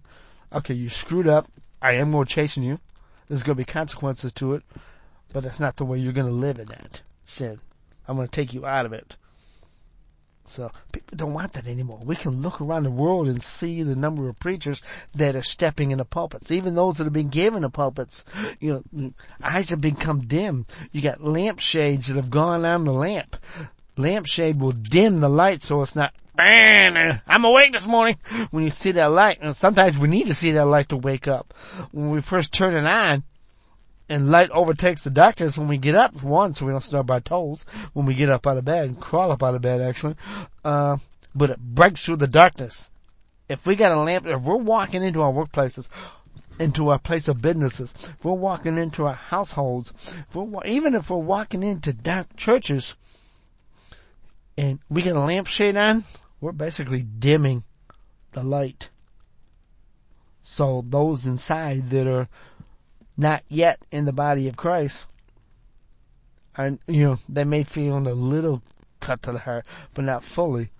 okay, 0.53 0.75
you 0.75 0.89
screwed 0.89 1.29
up. 1.29 1.47
I 1.81 1.95
am 1.95 2.11
going 2.11 2.27
to 2.27 2.33
chasten 2.33 2.63
you. 2.63 2.79
There's 3.29 3.43
going 3.43 3.57
to 3.57 3.61
be 3.61 3.65
consequences 3.65 4.33
to 4.35 4.55
it, 4.55 4.63
but 5.33 5.43
that's 5.43 5.61
not 5.61 5.77
the 5.77 5.85
way 5.85 5.99
you're 5.99 6.13
going 6.13 6.27
to 6.27 6.33
live 6.33 6.59
in 6.59 6.67
that 6.67 7.01
sin. 7.25 7.61
I'm 8.07 8.17
going 8.17 8.29
to 8.29 8.33
take 8.33 8.55
you 8.55 8.67
out 8.67 8.87
of 8.87 8.93
it. 8.93 9.17
So 10.47 10.71
people 10.93 11.17
don't 11.17 11.33
want 11.33 11.55
that 11.55 11.67
anymore. 11.67 12.01
We 12.05 12.17
can 12.17 12.43
look 12.43 12.61
around 12.61 12.83
the 12.83 12.91
world 12.91 13.29
and 13.29 13.43
see 13.43 13.83
the 13.83 13.97
number 13.97 14.29
of 14.29 14.39
preachers 14.39 14.83
that 15.15 15.37
are 15.37 15.43
stepping 15.43 15.91
in 15.91 15.99
the 15.99 16.05
pulpits. 16.05 16.51
Even 16.51 16.75
those 16.75 16.99
that 16.99 17.05
have 17.05 17.15
been 17.15 17.31
given 17.31 17.63
the 17.63 17.71
pulpits, 17.71 18.25
you 18.61 18.85
know, 18.93 19.13
eyes 19.43 19.71
have 19.71 19.81
become 19.81 20.27
dim. 20.27 20.67
You 20.93 21.01
got 21.01 21.23
lampshades 21.23 22.09
that 22.09 22.17
have 22.17 22.31
gone 22.31 22.67
on 22.67 22.85
the 22.85 22.93
lamp. 22.93 23.37
Lampshade 23.97 24.61
will 24.61 24.73
dim 24.73 25.21
the 25.21 25.31
light 25.31 25.63
so 25.63 25.81
it's 25.81 25.97
not 25.97 26.13
I'm 27.27 27.45
awake 27.45 27.73
this 27.73 27.87
morning. 27.87 28.19
When 28.51 28.65
you 28.65 28.71
see 28.71 28.93
that 28.93 29.13
light, 29.13 29.39
and 29.41 29.55
sometimes 29.55 29.97
we 29.97 30.09
need 30.09 30.27
to 30.27 30.35
see 30.35 30.53
that 30.53 30.67
light 30.67 30.89
to 30.89 30.97
wake 30.97 31.29
up. 31.29 31.55
When 31.93 32.11
we 32.11 32.21
first 32.21 32.53
turn 32.53 32.75
it 32.75 32.85
on, 32.85 33.23
and 34.09 34.31
light 34.31 34.51
overtakes 34.51 35.05
the 35.05 35.11
darkness 35.11 35.57
when 35.57 35.69
we 35.69 35.79
get 35.79 35.95
up. 35.95 36.23
One, 36.23 36.55
so 36.55 36.67
we 36.67 36.73
don't 36.73 36.81
start 36.81 37.11
our 37.11 37.21
toes 37.21 37.65
when 37.93 38.07
we 38.07 38.15
get 38.15 38.31
up 38.31 38.47
out 38.47 38.59
of 38.59 38.65
bed, 38.65 38.87
and 38.87 39.01
crawl 39.01 39.31
up 39.31 39.43
out 39.43 39.55
of 39.55 39.63
bed 39.63 39.81
actually. 39.81 40.17
Uh, 40.65 40.99
but 41.35 41.51
it 41.51 41.59
breaks 41.59 42.05
through 42.05 42.17
the 42.17 42.29
darkness. 42.29 42.91
If 43.49 43.67
we 43.67 43.77
got 43.77 43.93
a 43.93 44.01
lamp, 44.01 44.27
if 44.27 44.41
we're 44.43 44.57
walking 44.57 45.03
into 45.03 45.23
our 45.23 45.33
workplaces, 45.33 45.89
into 46.59 46.91
our 46.91 46.99
place 46.99 47.29
of 47.29 47.43
businesses, 47.43 47.93
if 47.93 48.25
we're 48.25 48.33
walking 48.33 48.79
into 48.79 49.07
our 49.07 49.15
households, 49.15 49.93
if 50.29 50.35
we're, 50.35 50.65
even 50.65 50.95
if 50.95 51.11
we're 51.11 51.17
walking 51.19 51.63
into 51.63 51.93
dark 51.93 52.37
churches, 52.37 52.95
and 54.57 54.79
we 54.89 55.03
get 55.03 55.17
a 55.17 55.21
lampshade 55.21 55.77
on, 55.77 56.05
we're 56.41 56.53
basically 56.53 57.03
dimming 57.03 57.65
the 58.33 58.43
light. 58.43 58.89
So 60.43 60.85
those 60.87 61.27
inside 61.27 61.91
that 61.91 62.07
are 62.07 62.29
not 63.16 63.42
yet 63.49 63.80
in 63.90 64.04
the 64.04 64.12
body 64.12 64.49
of 64.49 64.56
Christ, 64.56 65.06
and 66.56 66.78
you 66.87 67.02
know, 67.02 67.18
they 67.28 67.44
may 67.44 67.64
feel 67.64 67.97
a 67.97 68.14
little 68.14 68.62
cut 69.00 69.23
to 69.23 69.33
the 69.33 69.38
heart, 69.38 69.66
but 69.92 70.04
not 70.04 70.25
fully. 70.25 70.71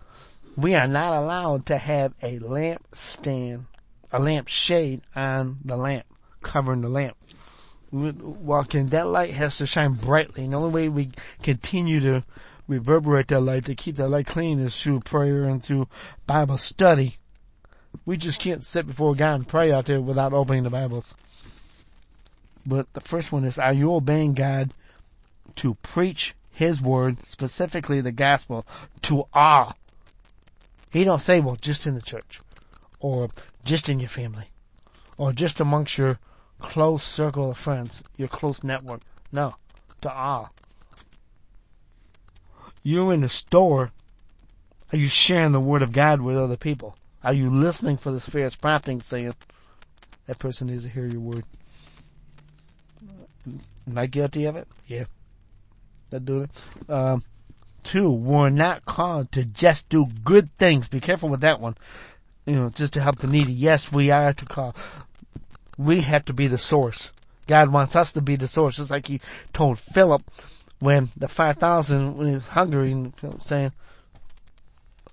We 0.57 0.75
are 0.75 0.87
not 0.87 1.13
allowed 1.13 1.67
to 1.67 1.79
have 1.79 2.15
a 2.23 2.39
lamp 2.39 2.87
stand, 2.95 3.67
a 4.13 4.21
lamp 4.21 4.49
shade 4.49 5.03
on 5.17 5.59
the 5.65 5.77
lamp, 5.77 6.07
covering 6.43 6.81
the 6.81 6.89
lamp. 6.89 7.17
Walking, 7.91 8.89
that 8.89 9.07
light 9.07 9.35
has 9.35 9.59
to 9.59 9.67
shine 9.67 9.95
brightly. 9.95 10.45
And 10.45 10.53
the 10.53 10.57
only 10.57 10.71
way 10.71 10.89
we 10.89 11.11
continue 11.43 12.01
to 12.01 12.25
reverberate 12.67 13.29
that 13.29 13.41
light, 13.41 13.67
to 13.67 13.75
keep 13.75 13.97
that 13.97 14.09
light 14.09 14.27
clean, 14.27 14.59
is 14.61 14.81
through 14.81 15.01
prayer 15.01 15.45
and 15.45 15.63
through 15.63 15.89
Bible 16.27 16.57
study. 16.57 17.19
We 18.05 18.17
just 18.17 18.41
can't 18.41 18.65
sit 18.65 18.87
before 18.87 19.15
God 19.15 19.35
and 19.35 19.49
pray 19.49 19.71
out 19.71 19.87
there 19.87 20.01
without 20.01 20.33
opening 20.33 20.65
the 20.65 20.71
Bibles. 20.71 21.15
But 22.67 22.93
the 22.93 23.01
first 23.01 23.33
one 23.33 23.45
is, 23.45 23.59
are 23.59 23.73
you 23.73 23.95
obeying 23.95 24.35
God 24.35 24.73
to 25.57 25.75
preach 25.75 26.35
His 26.51 26.81
word, 26.81 27.19
specifically 27.27 28.01
the 28.01 28.13
gospel, 28.13 28.67
to 29.03 29.25
all? 29.33 29.77
He 30.91 31.05
don't 31.05 31.21
say, 31.21 31.41
well, 31.41 31.57
just 31.57 31.87
in 31.87 31.95
the 31.95 32.03
church, 32.03 32.41
or 33.01 33.29
just 33.65 33.89
in 33.89 34.01
your 34.01 34.09
family, 34.09 34.49
or 35.19 35.33
just 35.33 35.61
amongst 35.61 35.99
your 35.99 36.19
close 36.61 37.03
circle 37.03 37.51
of 37.51 37.59
friends, 37.59 38.03
your 38.17 38.29
close 38.29 38.65
network. 38.65 39.03
No, 39.31 39.57
to 40.03 40.13
all. 40.13 40.51
You're 42.83 43.13
in 43.13 43.23
the 43.23 43.29
store. 43.29 43.91
Are 44.93 44.99
you 44.99 45.09
sharing 45.09 45.53
the 45.53 45.61
word 45.61 45.83
of 45.83 45.93
God 45.93 46.21
with 46.21 46.37
other 46.37 46.57
people? 46.57 46.97
Are 47.23 47.33
you 47.33 47.51
listening 47.51 47.97
for 47.97 48.13
the 48.13 48.21
Spirit's 48.21 48.57
prompting, 48.57 49.01
saying, 49.01 49.35
that 50.27 50.39
person 50.39 50.69
needs 50.69 50.85
to 50.85 50.91
hear 50.91 51.07
your 51.07 51.21
word? 51.21 51.45
Am 53.47 53.99
I 53.99 54.07
guilty 54.07 54.47
of 54.47 54.57
it? 54.57 54.67
Yeah. 54.87 55.05
That 56.11 56.25
do 56.25 56.43
it. 56.43 56.51
Um, 56.89 57.23
two, 57.83 58.11
we're 58.11 58.51
not 58.51 58.85
called 58.85 59.33
to 59.33 59.45
just 59.45 59.89
do 59.89 60.07
good 60.25 60.49
things. 60.59 60.89
Be 60.89 61.01
careful 61.01 61.29
with 61.29 61.43
that 61.43 61.61
one. 61.61 61.77
You 62.47 62.57
know, 62.57 62.71
just 62.71 62.95
to 62.95 63.01
help 63.01 63.19
the 63.19 63.27
needy. 63.27 63.53
Yes, 63.53 63.91
we 63.93 64.11
are 64.11 64.33
to 64.33 64.45
call. 64.45 64.75
We 65.79 66.01
have 66.03 66.25
to 66.27 66.33
be 66.33 66.47
the 66.47 66.59
source. 66.59 67.13
God 67.47 67.71
wants 67.71 67.97
us 67.97 68.13
to 68.13 68.23
be 68.23 68.37
the 68.37 68.49
source, 68.49 68.77
just 68.77 68.91
like 68.91 69.07
He 69.07 69.21
told 69.53 69.79
Philip 69.79 70.23
when 70.81 71.09
the 71.17 71.29
five 71.29 71.59
thousand 71.59 72.17
when 72.17 72.29
he 72.29 72.35
was 72.35 72.47
hungry 72.47 72.93
and 72.93 73.17
Philip 73.19 73.43
saying, 73.43 73.73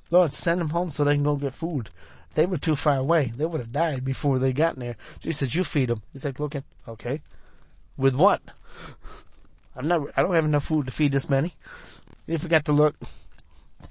"Lord, 0.10 0.34
send 0.34 0.62
them 0.62 0.70
home 0.70 0.92
so 0.92 1.04
they 1.04 1.16
can 1.16 1.24
go 1.24 1.36
get 1.36 1.54
food." 1.54 1.90
They 2.34 2.46
were 2.46 2.58
too 2.58 2.76
far 2.76 2.96
away. 2.96 3.34
They 3.36 3.46
would 3.46 3.60
have 3.60 3.74
died 3.74 4.06
before 4.06 4.40
they 4.40 4.54
got 4.54 4.78
there. 4.78 4.96
Jesus 5.20 5.40
said, 5.40 5.56
"You 5.56 5.64
feed 5.64 5.90
them." 5.90 6.02
He's 6.14 6.24
like, 6.24 6.40
"Looking, 6.40 6.64
okay." 6.88 7.22
With 7.98 8.16
what? 8.16 8.42
I'm 9.76 9.88
not. 9.88 10.02
I 10.16 10.22
don't 10.22 10.34
have 10.34 10.46
enough 10.46 10.66
food 10.66 10.88
to 10.88 10.92
feed 10.92 11.12
this 11.12 11.30
many. 11.30 11.54
You 12.28 12.38
forgot 12.38 12.66
to 12.66 12.72
look. 12.72 12.96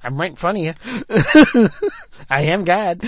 I'm 0.02 0.18
right 0.18 0.30
in 0.30 0.36
front 0.36 0.58
of 0.58 0.64
you. 0.64 1.68
I 2.30 2.42
am 2.42 2.64
God. 2.64 3.02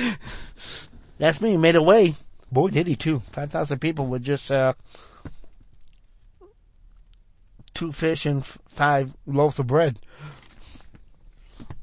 That's 1.18 1.40
me. 1.40 1.56
Made 1.56 1.76
a 1.76 1.82
way. 1.82 2.14
Boy, 2.50 2.68
did 2.68 2.86
he 2.86 2.96
too. 2.96 3.20
Five 3.30 3.50
thousand 3.50 3.78
people 3.78 4.06
with 4.06 4.24
just 4.24 4.50
uh, 4.50 4.74
two 7.74 7.92
fish 7.92 8.26
and 8.26 8.44
five 8.44 9.12
loaves 9.26 9.58
of 9.58 9.66
bread. 9.66 9.98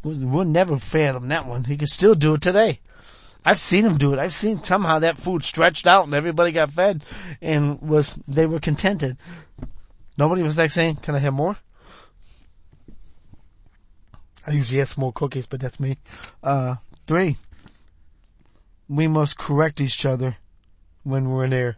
We'll 0.04 0.46
never 0.46 0.78
fail 0.80 1.18
him 1.18 1.28
that 1.30 1.46
one. 1.46 1.66
He 1.66 1.78
can 1.78 1.88
still 1.88 2.16
do 2.16 2.36
it 2.36 2.42
today. 2.42 2.80
I've 3.50 3.60
seen 3.60 3.84
him 3.84 3.98
do 3.98 4.14
it. 4.14 4.20
I've 4.20 4.36
seen 4.36 4.64
somehow 4.64 5.00
that 5.00 5.18
food 5.18 5.44
stretched 5.44 5.88
out 5.88 6.06
and 6.06 6.14
everybody 6.14 6.52
got 6.52 6.72
fed 6.72 7.04
and 7.42 7.82
was 7.82 8.14
they 8.28 8.46
were 8.46 8.60
contented. 8.60 9.18
Nobody 10.20 10.44
was 10.44 10.60
like 10.60 10.70
saying, 10.70 10.98
"Can 10.98 11.16
I 11.16 11.18
have 11.18 11.34
more?" 11.34 11.58
I 14.46 14.52
usually 14.52 14.82
ask 14.82 15.00
more 15.00 15.12
cookies, 15.12 15.48
but 15.48 15.62
that's 15.62 15.80
me. 15.80 15.98
Uh, 16.44 16.76
three. 17.08 17.38
We 18.88 19.08
must 19.08 19.40
correct 19.40 19.82
each 19.82 20.06
other 20.06 20.38
when 21.02 21.28
we're 21.28 21.46
in 21.46 21.50
there. 21.50 21.78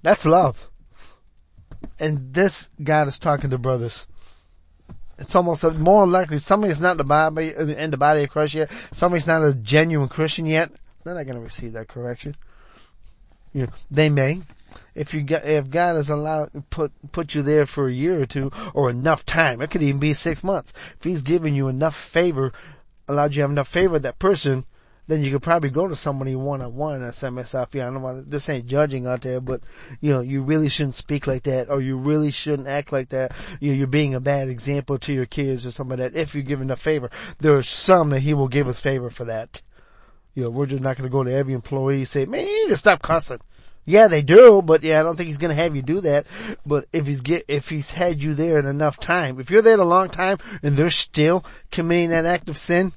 That's 0.00 0.24
love. 0.24 0.66
And 1.98 2.32
this 2.32 2.70
God 2.82 3.08
is 3.08 3.18
talking 3.18 3.50
to 3.50 3.58
brothers. 3.58 4.06
It's 5.18 5.34
almost 5.34 5.62
more 5.74 6.06
likely 6.06 6.38
somebody's 6.38 6.80
not 6.80 6.96
the 6.96 7.04
body 7.04 7.52
in 7.54 7.90
the 7.90 7.98
body 7.98 8.22
of 8.24 8.30
Christ 8.30 8.54
yet. 8.54 8.70
Somebody's 8.92 9.26
not 9.26 9.44
a 9.44 9.52
genuine 9.52 10.08
Christian 10.08 10.46
yet 10.46 10.72
they're 11.04 11.14
not 11.14 11.24
going 11.24 11.36
to 11.36 11.40
receive 11.40 11.72
that 11.72 11.88
correction. 11.88 12.36
You 13.52 13.66
know, 13.66 13.72
they 13.90 14.08
may, 14.08 14.40
if 14.94 15.12
you 15.12 15.22
got 15.22 15.44
if 15.44 15.68
God 15.68 15.96
has 15.96 16.08
allowed 16.08 16.70
put 16.70 16.92
put 17.12 17.34
you 17.34 17.42
there 17.42 17.66
for 17.66 17.86
a 17.86 17.92
year 17.92 18.22
or 18.22 18.26
two 18.26 18.50
or 18.72 18.88
enough 18.88 19.26
time, 19.26 19.60
it 19.60 19.70
could 19.70 19.82
even 19.82 20.00
be 20.00 20.14
six 20.14 20.42
months. 20.42 20.72
If 20.98 21.04
He's 21.04 21.22
given 21.22 21.54
you 21.54 21.68
enough 21.68 21.94
favor, 21.94 22.52
allowed 23.08 23.32
you 23.32 23.36
to 23.36 23.40
have 23.42 23.50
enough 23.50 23.68
favor 23.68 23.92
with 23.92 24.04
that 24.04 24.18
person, 24.18 24.64
then 25.08 25.22
you 25.22 25.32
could 25.32 25.42
probably 25.42 25.68
go 25.68 25.88
to 25.88 25.96
somebody 25.96 26.34
one 26.34 26.62
on 26.62 26.74
one 26.74 27.02
and 27.02 27.14
say 27.14 27.28
myself, 27.28 27.74
yeah, 27.74 27.88
I 27.88 27.90
don't 27.90 28.00
want 28.00 28.30
this 28.30 28.48
ain't 28.48 28.66
judging 28.66 29.06
out 29.06 29.20
there, 29.20 29.40
but 29.40 29.60
you 30.00 30.12
know, 30.12 30.20
you 30.20 30.42
really 30.42 30.68
shouldn't 30.68 30.94
speak 30.94 31.26
like 31.26 31.42
that 31.42 31.68
or 31.68 31.80
you 31.82 31.98
really 31.98 32.30
shouldn't 32.30 32.68
act 32.68 32.92
like 32.92 33.10
that. 33.10 33.32
You 33.60 33.72
know, 33.72 33.78
you're 33.78 33.86
being 33.86 34.14
a 34.14 34.20
bad 34.20 34.48
example 34.48 34.98
to 35.00 35.12
your 35.12 35.26
kids 35.26 35.66
or 35.66 35.72
something 35.72 35.98
like 35.98 36.12
that. 36.12 36.18
If 36.18 36.34
you 36.34 36.42
give 36.42 36.62
enough 36.62 36.80
favor, 36.80 37.10
there 37.38 37.56
are 37.56 37.62
some 37.62 38.10
that 38.10 38.20
he 38.20 38.32
will 38.32 38.48
give 38.48 38.68
us 38.68 38.80
favor 38.80 39.10
for 39.10 39.26
that. 39.26 39.60
You 40.34 40.44
know, 40.44 40.50
we're 40.50 40.66
just 40.66 40.82
not 40.82 40.96
going 40.96 41.08
to 41.08 41.12
go 41.12 41.24
to 41.24 41.32
every 41.32 41.54
employee 41.54 41.98
and 41.98 42.08
say, 42.08 42.24
man, 42.24 42.46
you 42.46 42.64
need 42.64 42.70
to 42.70 42.76
stop 42.76 43.02
cussing. 43.02 43.40
Yeah, 43.84 44.06
they 44.06 44.22
do, 44.22 44.62
but 44.62 44.84
yeah, 44.84 45.00
I 45.00 45.02
don't 45.02 45.16
think 45.16 45.26
he's 45.26 45.38
gonna 45.38 45.54
have 45.54 45.74
you 45.74 45.82
do 45.82 46.02
that. 46.02 46.26
But 46.64 46.86
if 46.92 47.06
he's 47.06 47.20
get, 47.20 47.46
if 47.48 47.68
he's 47.68 47.90
had 47.90 48.22
you 48.22 48.34
there 48.34 48.58
in 48.58 48.66
enough 48.66 49.00
time, 49.00 49.40
if 49.40 49.50
you're 49.50 49.62
there 49.62 49.78
a 49.78 49.84
long 49.84 50.08
time 50.08 50.38
and 50.62 50.76
they're 50.76 50.90
still 50.90 51.44
committing 51.72 52.10
that 52.10 52.24
act 52.24 52.48
of 52.48 52.56
sin, 52.56 52.92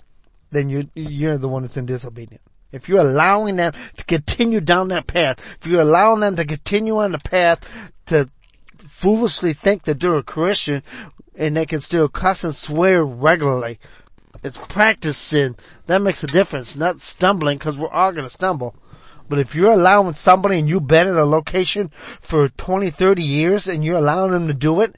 then 0.52 0.70
you're, 0.70 0.84
you're 0.94 1.40
the 1.40 1.50
one 1.50 1.64
that's 1.64 1.78
in 1.78 1.88
disobedience. 1.88 2.44
If 2.72 2.88
you're 2.88 3.00
allowing 3.00 3.56
them 3.56 3.74
to 3.98 4.04
continue 4.06 4.62
down 4.62 4.90
that 4.90 5.08
path, 5.08 5.40
if 5.60 5.68
you're 5.68 5.82
allowing 5.82 6.20
them 6.20 6.36
to 6.36 6.46
continue 6.46 6.98
on 6.98 7.14
the 7.14 7.20
path 7.20 7.92
to 8.08 8.30
foolishly 8.88 9.54
think 9.54 9.84
that 9.84 10.00
they're 10.00 10.18
a 10.18 10.24
Christian 10.24 10.84
and 11.36 11.56
they 11.56 11.66
can 11.66 11.80
still 11.80 12.10
cuss 12.10 12.44
and 12.44 12.54
swear 12.54 13.04
regularly, 13.04 13.80
it's 14.46 14.58
practice 14.58 15.18
sin. 15.18 15.56
That 15.88 16.04
makes 16.04 16.24
a 16.24 16.28
difference, 16.28 16.76
not 16.76 17.02
stumbling, 17.02 17.58
because 17.58 17.78
we're 17.78 17.90
all 17.90 18.12
gonna 18.12 18.30
stumble. 18.30 18.76
But 19.28 19.40
if 19.40 19.56
you're 19.56 19.72
allowing 19.72 20.14
somebody 20.14 20.60
and 20.60 20.70
you've 20.70 20.88
been 20.88 21.08
at 21.08 21.16
a 21.16 21.26
location 21.26 21.90
for 22.22 22.50
20, 22.50 22.92
30 22.92 23.24
years 23.24 23.68
and 23.68 23.84
you're 23.84 23.98
allowing 23.98 24.32
them 24.32 24.48
to 24.48 24.54
do 24.54 24.82
it, 24.82 24.96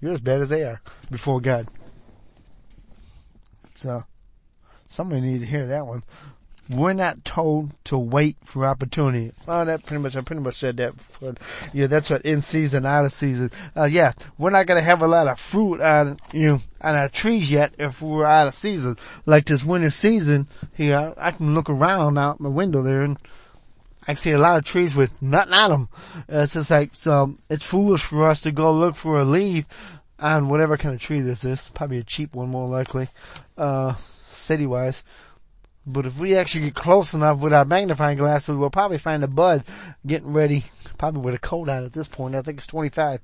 you're 0.00 0.12
as 0.12 0.20
bad 0.20 0.40
as 0.40 0.48
they 0.48 0.62
are 0.62 0.80
before 1.10 1.42
God. 1.42 1.68
So, 3.74 4.02
somebody 4.88 5.20
need 5.20 5.40
to 5.40 5.46
hear 5.46 5.66
that 5.66 5.86
one. 5.86 6.02
We're 6.72 6.92
not 6.94 7.24
told 7.24 7.70
to 7.84 7.98
wait 7.98 8.36
for 8.44 8.64
opportunity. 8.64 9.32
Oh, 9.46 9.64
that 9.64 9.84
pretty 9.84 10.02
much, 10.02 10.16
I 10.16 10.22
pretty 10.22 10.42
much 10.42 10.56
said 10.56 10.78
that. 10.78 10.96
Before. 10.96 11.34
Yeah, 11.72 11.86
that's 11.86 12.08
what 12.08 12.22
in 12.22 12.40
season, 12.40 12.86
out 12.86 13.04
of 13.04 13.12
season. 13.12 13.50
Uh, 13.76 13.84
yeah, 13.84 14.12
we're 14.38 14.50
not 14.50 14.66
gonna 14.66 14.80
have 14.80 15.02
a 15.02 15.08
lot 15.08 15.28
of 15.28 15.38
fruit 15.38 15.80
on, 15.80 16.18
you 16.32 16.48
know, 16.48 16.60
on 16.80 16.96
our 16.96 17.08
trees 17.08 17.50
yet 17.50 17.74
if 17.78 18.00
we're 18.00 18.24
out 18.24 18.48
of 18.48 18.54
season. 18.54 18.96
Like 19.26 19.44
this 19.44 19.62
winter 19.62 19.90
season 19.90 20.48
here, 20.74 21.14
I 21.16 21.32
can 21.32 21.54
look 21.54 21.68
around 21.68 22.18
out 22.18 22.40
my 22.40 22.48
window 22.48 22.82
there 22.82 23.02
and 23.02 23.18
I 24.06 24.14
see 24.14 24.32
a 24.32 24.38
lot 24.38 24.58
of 24.58 24.64
trees 24.64 24.94
with 24.94 25.22
nothing 25.22 25.54
on 25.54 25.70
them. 25.70 25.88
It's 26.28 26.54
just 26.54 26.70
like, 26.70 26.90
so 26.94 27.36
it's 27.48 27.64
foolish 27.64 28.02
for 28.02 28.28
us 28.28 28.42
to 28.42 28.52
go 28.52 28.72
look 28.72 28.96
for 28.96 29.18
a 29.18 29.24
leaf 29.24 29.66
on 30.18 30.48
whatever 30.48 30.76
kind 30.76 30.94
of 30.94 31.00
tree 31.00 31.20
this 31.20 31.44
is. 31.44 31.70
Probably 31.74 31.98
a 31.98 32.02
cheap 32.02 32.34
one 32.34 32.48
more 32.48 32.68
likely, 32.68 33.08
uh, 33.58 33.94
city 34.28 34.66
wise. 34.66 35.04
But 35.86 36.06
if 36.06 36.18
we 36.18 36.36
actually 36.36 36.66
get 36.66 36.74
close 36.74 37.12
enough 37.12 37.40
with 37.40 37.52
our 37.52 37.64
magnifying 37.64 38.16
glasses, 38.16 38.54
we'll 38.54 38.70
probably 38.70 38.98
find 38.98 39.24
a 39.24 39.28
bud 39.28 39.64
getting 40.06 40.32
ready, 40.32 40.64
probably 40.96 41.22
with 41.22 41.34
a 41.34 41.40
coat 41.40 41.68
on 41.68 41.84
at 41.84 41.92
this 41.92 42.06
point. 42.06 42.36
I 42.36 42.42
think 42.42 42.58
it's 42.58 42.68
25. 42.68 43.20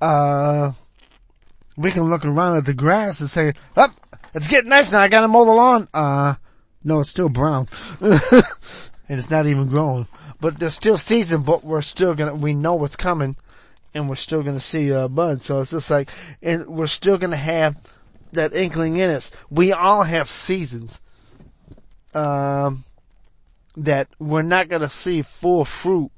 Uh, 0.00 0.72
we 1.76 1.90
can 1.90 2.10
look 2.10 2.26
around 2.26 2.58
at 2.58 2.66
the 2.66 2.74
grass 2.74 3.20
and 3.20 3.30
say, 3.30 3.54
oh, 3.76 3.94
it's 4.34 4.46
getting 4.48 4.68
nice 4.68 4.92
now. 4.92 5.00
I 5.00 5.08
gotta 5.08 5.28
mow 5.28 5.46
the 5.46 5.52
lawn. 5.52 5.88
Uh, 5.94 6.34
no, 6.84 7.00
it's 7.00 7.08
still 7.08 7.30
brown. 7.30 7.68
and 8.00 8.42
it's 9.08 9.30
not 9.30 9.46
even 9.46 9.68
growing. 9.68 10.06
But 10.38 10.58
there's 10.58 10.74
still 10.74 10.98
season, 10.98 11.44
but 11.44 11.64
we're 11.64 11.80
still 11.80 12.14
gonna, 12.14 12.34
we 12.34 12.52
know 12.52 12.74
what's 12.74 12.96
coming 12.96 13.36
and 13.94 14.08
we're 14.08 14.16
still 14.16 14.42
gonna 14.42 14.60
see 14.60 14.90
a 14.90 15.08
bud. 15.08 15.40
So 15.40 15.60
it's 15.60 15.70
just 15.70 15.90
like, 15.90 16.10
and 16.42 16.66
we're 16.66 16.86
still 16.86 17.16
gonna 17.16 17.36
have 17.36 17.76
that 18.32 18.52
inkling 18.52 18.96
in 18.96 19.08
us. 19.08 19.30
We 19.50 19.72
all 19.72 20.02
have 20.02 20.28
seasons 20.28 21.00
um, 22.14 22.84
that 23.76 24.08
we're 24.18 24.42
not 24.42 24.68
going 24.68 24.82
to 24.82 24.90
see 24.90 25.22
full 25.22 25.64
fruit 25.64 26.10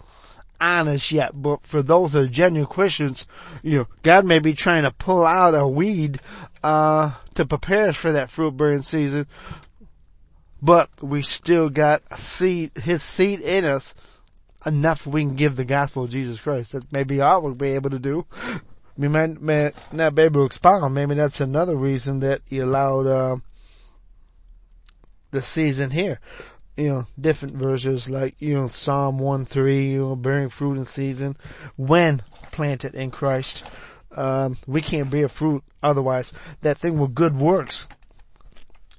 on 0.61 0.89
us 0.89 1.13
yet. 1.13 1.31
But 1.35 1.63
for 1.63 1.83
those 1.83 2.13
that 2.13 2.25
are 2.25 2.29
genuine 2.29 2.69
Christians, 2.69 3.27
you 3.63 3.79
know, 3.79 3.87
God 4.03 4.25
may 4.25 4.39
be 4.39 4.55
trying 4.55 4.85
to 4.85 4.91
pull 4.91 5.25
out 5.25 5.55
a 5.55 5.67
weed 5.67 6.21
uh, 6.63 7.13
to 7.35 7.45
prepare 7.45 7.89
us 7.89 7.97
for 7.97 8.13
that 8.13 8.31
fruit 8.31 8.57
bearing 8.57 8.83
season. 8.83 9.27
But 10.63 10.89
we 11.03 11.23
still 11.23 11.69
got 11.69 12.03
a 12.11 12.17
seed, 12.17 12.73
His 12.77 13.03
seed 13.03 13.41
in 13.41 13.65
us 13.65 13.95
enough 14.67 15.07
we 15.07 15.23
can 15.23 15.35
give 15.35 15.57
the 15.57 15.65
gospel 15.65 16.05
of 16.05 16.11
Jesus 16.11 16.41
Christ. 16.41 16.73
That 16.73 16.91
maybe 16.91 17.21
all 17.21 17.43
we'll 17.43 17.55
be 17.55 17.73
able 17.73 17.91
to 17.91 17.99
do. 17.99 18.27
We 18.97 19.09
might, 19.09 19.41
may 19.41 19.73
not 19.93 20.15
be 20.15 20.23
able 20.23 20.43
to 20.43 20.47
expound. 20.47 20.95
Maybe 20.95 21.17
that's 21.17 21.41
another 21.41 21.77
reason 21.77 22.21
that 22.21 22.43
He 22.47 22.61
allowed. 22.61 23.07
Uh, 23.07 23.37
the 25.35 25.43
season 25.43 25.91
here. 25.91 26.21
You 26.77 26.89
know, 26.89 27.07
different 27.21 27.57
verses 27.57 28.09
like, 28.09 28.37
you 28.39 28.55
know, 28.55 28.69
Psalm 28.69 29.19
1 29.19 29.45
3, 29.45 29.91
you 29.91 29.99
know, 30.01 30.17
bearing 30.17 30.49
fruit 30.49 30.79
in 30.79 30.87
season 30.87 31.37
when 31.77 32.23
planted 32.51 32.95
in 32.95 33.11
Christ. 33.11 33.63
Um, 34.11 34.57
we 34.67 34.81
can't 34.81 35.11
bear 35.11 35.29
fruit 35.29 35.63
otherwise. 35.83 36.33
That 36.63 36.79
thing 36.79 36.99
with 36.99 37.15
good 37.15 37.37
works. 37.37 37.87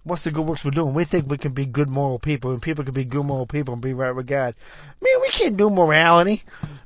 What's 0.03 0.23
the 0.23 0.31
good 0.31 0.45
works 0.45 0.63
we're 0.63 0.71
doing? 0.71 0.93
We 0.93 1.03
think 1.03 1.29
we 1.29 1.37
can 1.37 1.53
be 1.53 1.65
good 1.65 1.89
moral 1.89 2.19
people 2.19 2.51
and 2.51 2.61
people 2.61 2.85
can 2.85 2.93
be 2.93 3.05
good 3.05 3.25
moral 3.25 3.47
people 3.47 3.73
and 3.73 3.81
be 3.81 3.93
right 3.93 4.11
with 4.11 4.27
God. 4.27 4.55
Man, 5.01 5.21
we 5.21 5.29
can't 5.29 5.57
do 5.57 5.69
morality 5.69 6.43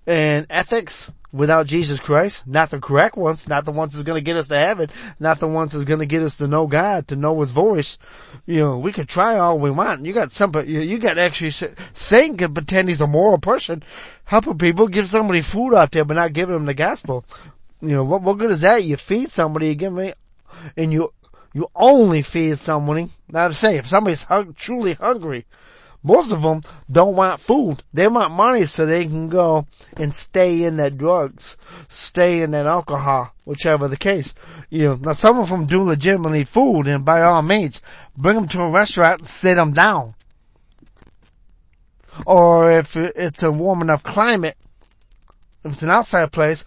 and 0.07 0.47
ethics 0.49 1.12
without 1.32 1.68
Jesus 1.68 2.00
Christ. 2.00 2.48
Not 2.48 2.70
the 2.70 2.80
correct 2.80 3.18
ones, 3.18 3.48
not 3.48 3.65
the 3.65 3.72
ones 3.72 3.94
that's 3.94 4.04
going 4.04 4.20
to 4.20 4.26
get 4.26 4.38
us 4.38 4.48
to 4.48 4.58
heaven, 4.58 4.89
not 5.20 5.39
the 5.39 5.48
ones 5.48 5.74
that's 5.74 5.86
going 5.86 6.00
to 6.00 6.06
get 6.06 6.24
us 6.24 6.38
to 6.38 6.48
know 6.48 6.68
God, 6.68 7.08
to 7.10 7.15
know 7.15 7.39
His 7.42 7.52
voice. 7.52 7.98
You 8.46 8.60
know, 8.60 8.78
we 8.80 8.92
could 8.92 9.08
try 9.08 9.38
all 9.38 9.60
we 9.60 9.72
want. 9.72 10.06
You 10.06 10.13
got 10.13 10.32
some, 10.32 10.54
you 10.65 10.98
got 11.00 11.18
actually, 11.18 11.52
Satan 11.52 12.38
can 12.38 12.54
pretend 12.54 12.89
he's 12.89 13.02
a 13.02 13.08
moral 13.08 13.38
person, 13.38 13.84
helping 14.26 14.58
people, 14.58 14.88
give 14.88 15.08
somebody 15.08 15.42
food 15.42 15.74
out 15.74 15.92
there, 15.92 16.06
but 16.06 16.15
not 16.15 16.34
giving 16.34 16.56
them 16.56 16.65
the 16.65 16.74
gospel. 16.74 17.26
You 17.82 17.89
know, 17.89 18.04
what, 18.04 18.22
what 18.22 18.38
good 18.38 18.52
is 18.52 18.62
that? 18.62 18.84
You 18.84 18.98
feed 18.98 19.30
somebody, 19.30 19.68
you 19.68 19.76
give 19.76 19.94
me, 19.94 20.13
and 20.76 20.92
you, 20.92 21.13
you 21.54 21.70
only 21.76 22.22
feed 22.24 22.60
somebody. 22.60 23.10
Now 23.32 23.48
to 23.48 23.54
say, 23.54 23.78
if 23.78 23.88
somebody's 23.88 24.24
hung, 24.24 24.54
truly 24.54 24.94
hungry, 24.94 25.46
most 26.03 26.31
of 26.31 26.41
them 26.41 26.62
don't 26.89 27.15
want 27.15 27.41
food. 27.41 27.83
They 27.93 28.07
want 28.07 28.31
money 28.31 28.65
so 28.65 28.85
they 28.85 29.05
can 29.05 29.27
go 29.27 29.67
and 29.97 30.13
stay 30.15 30.63
in 30.63 30.77
that 30.77 30.97
drugs, 30.97 31.57
stay 31.89 32.41
in 32.41 32.51
that 32.51 32.65
alcohol, 32.65 33.33
whichever 33.43 33.88
the 33.88 33.97
case. 33.97 34.33
You 34.69 34.89
know, 34.89 34.95
now 34.95 35.13
some 35.13 35.39
of 35.39 35.49
them 35.49 35.65
do 35.65 35.83
legitimately 35.83 36.45
food 36.45 36.88
and 36.88 37.03
by 37.03 37.21
all 37.21 37.41
means, 37.41 37.81
bring 38.15 38.35
them 38.35 38.47
to 38.49 38.62
a 38.62 38.71
restaurant 38.71 39.19
and 39.19 39.27
sit 39.27 39.55
them 39.55 39.73
down. 39.73 40.15
Or 42.25 42.71
if 42.71 42.95
it's 42.95 43.43
a 43.43 43.51
warm 43.51 43.81
enough 43.81 44.03
climate, 44.03 44.57
if 45.63 45.73
it's 45.73 45.83
an 45.83 45.89
outside 45.89 46.31
place, 46.31 46.63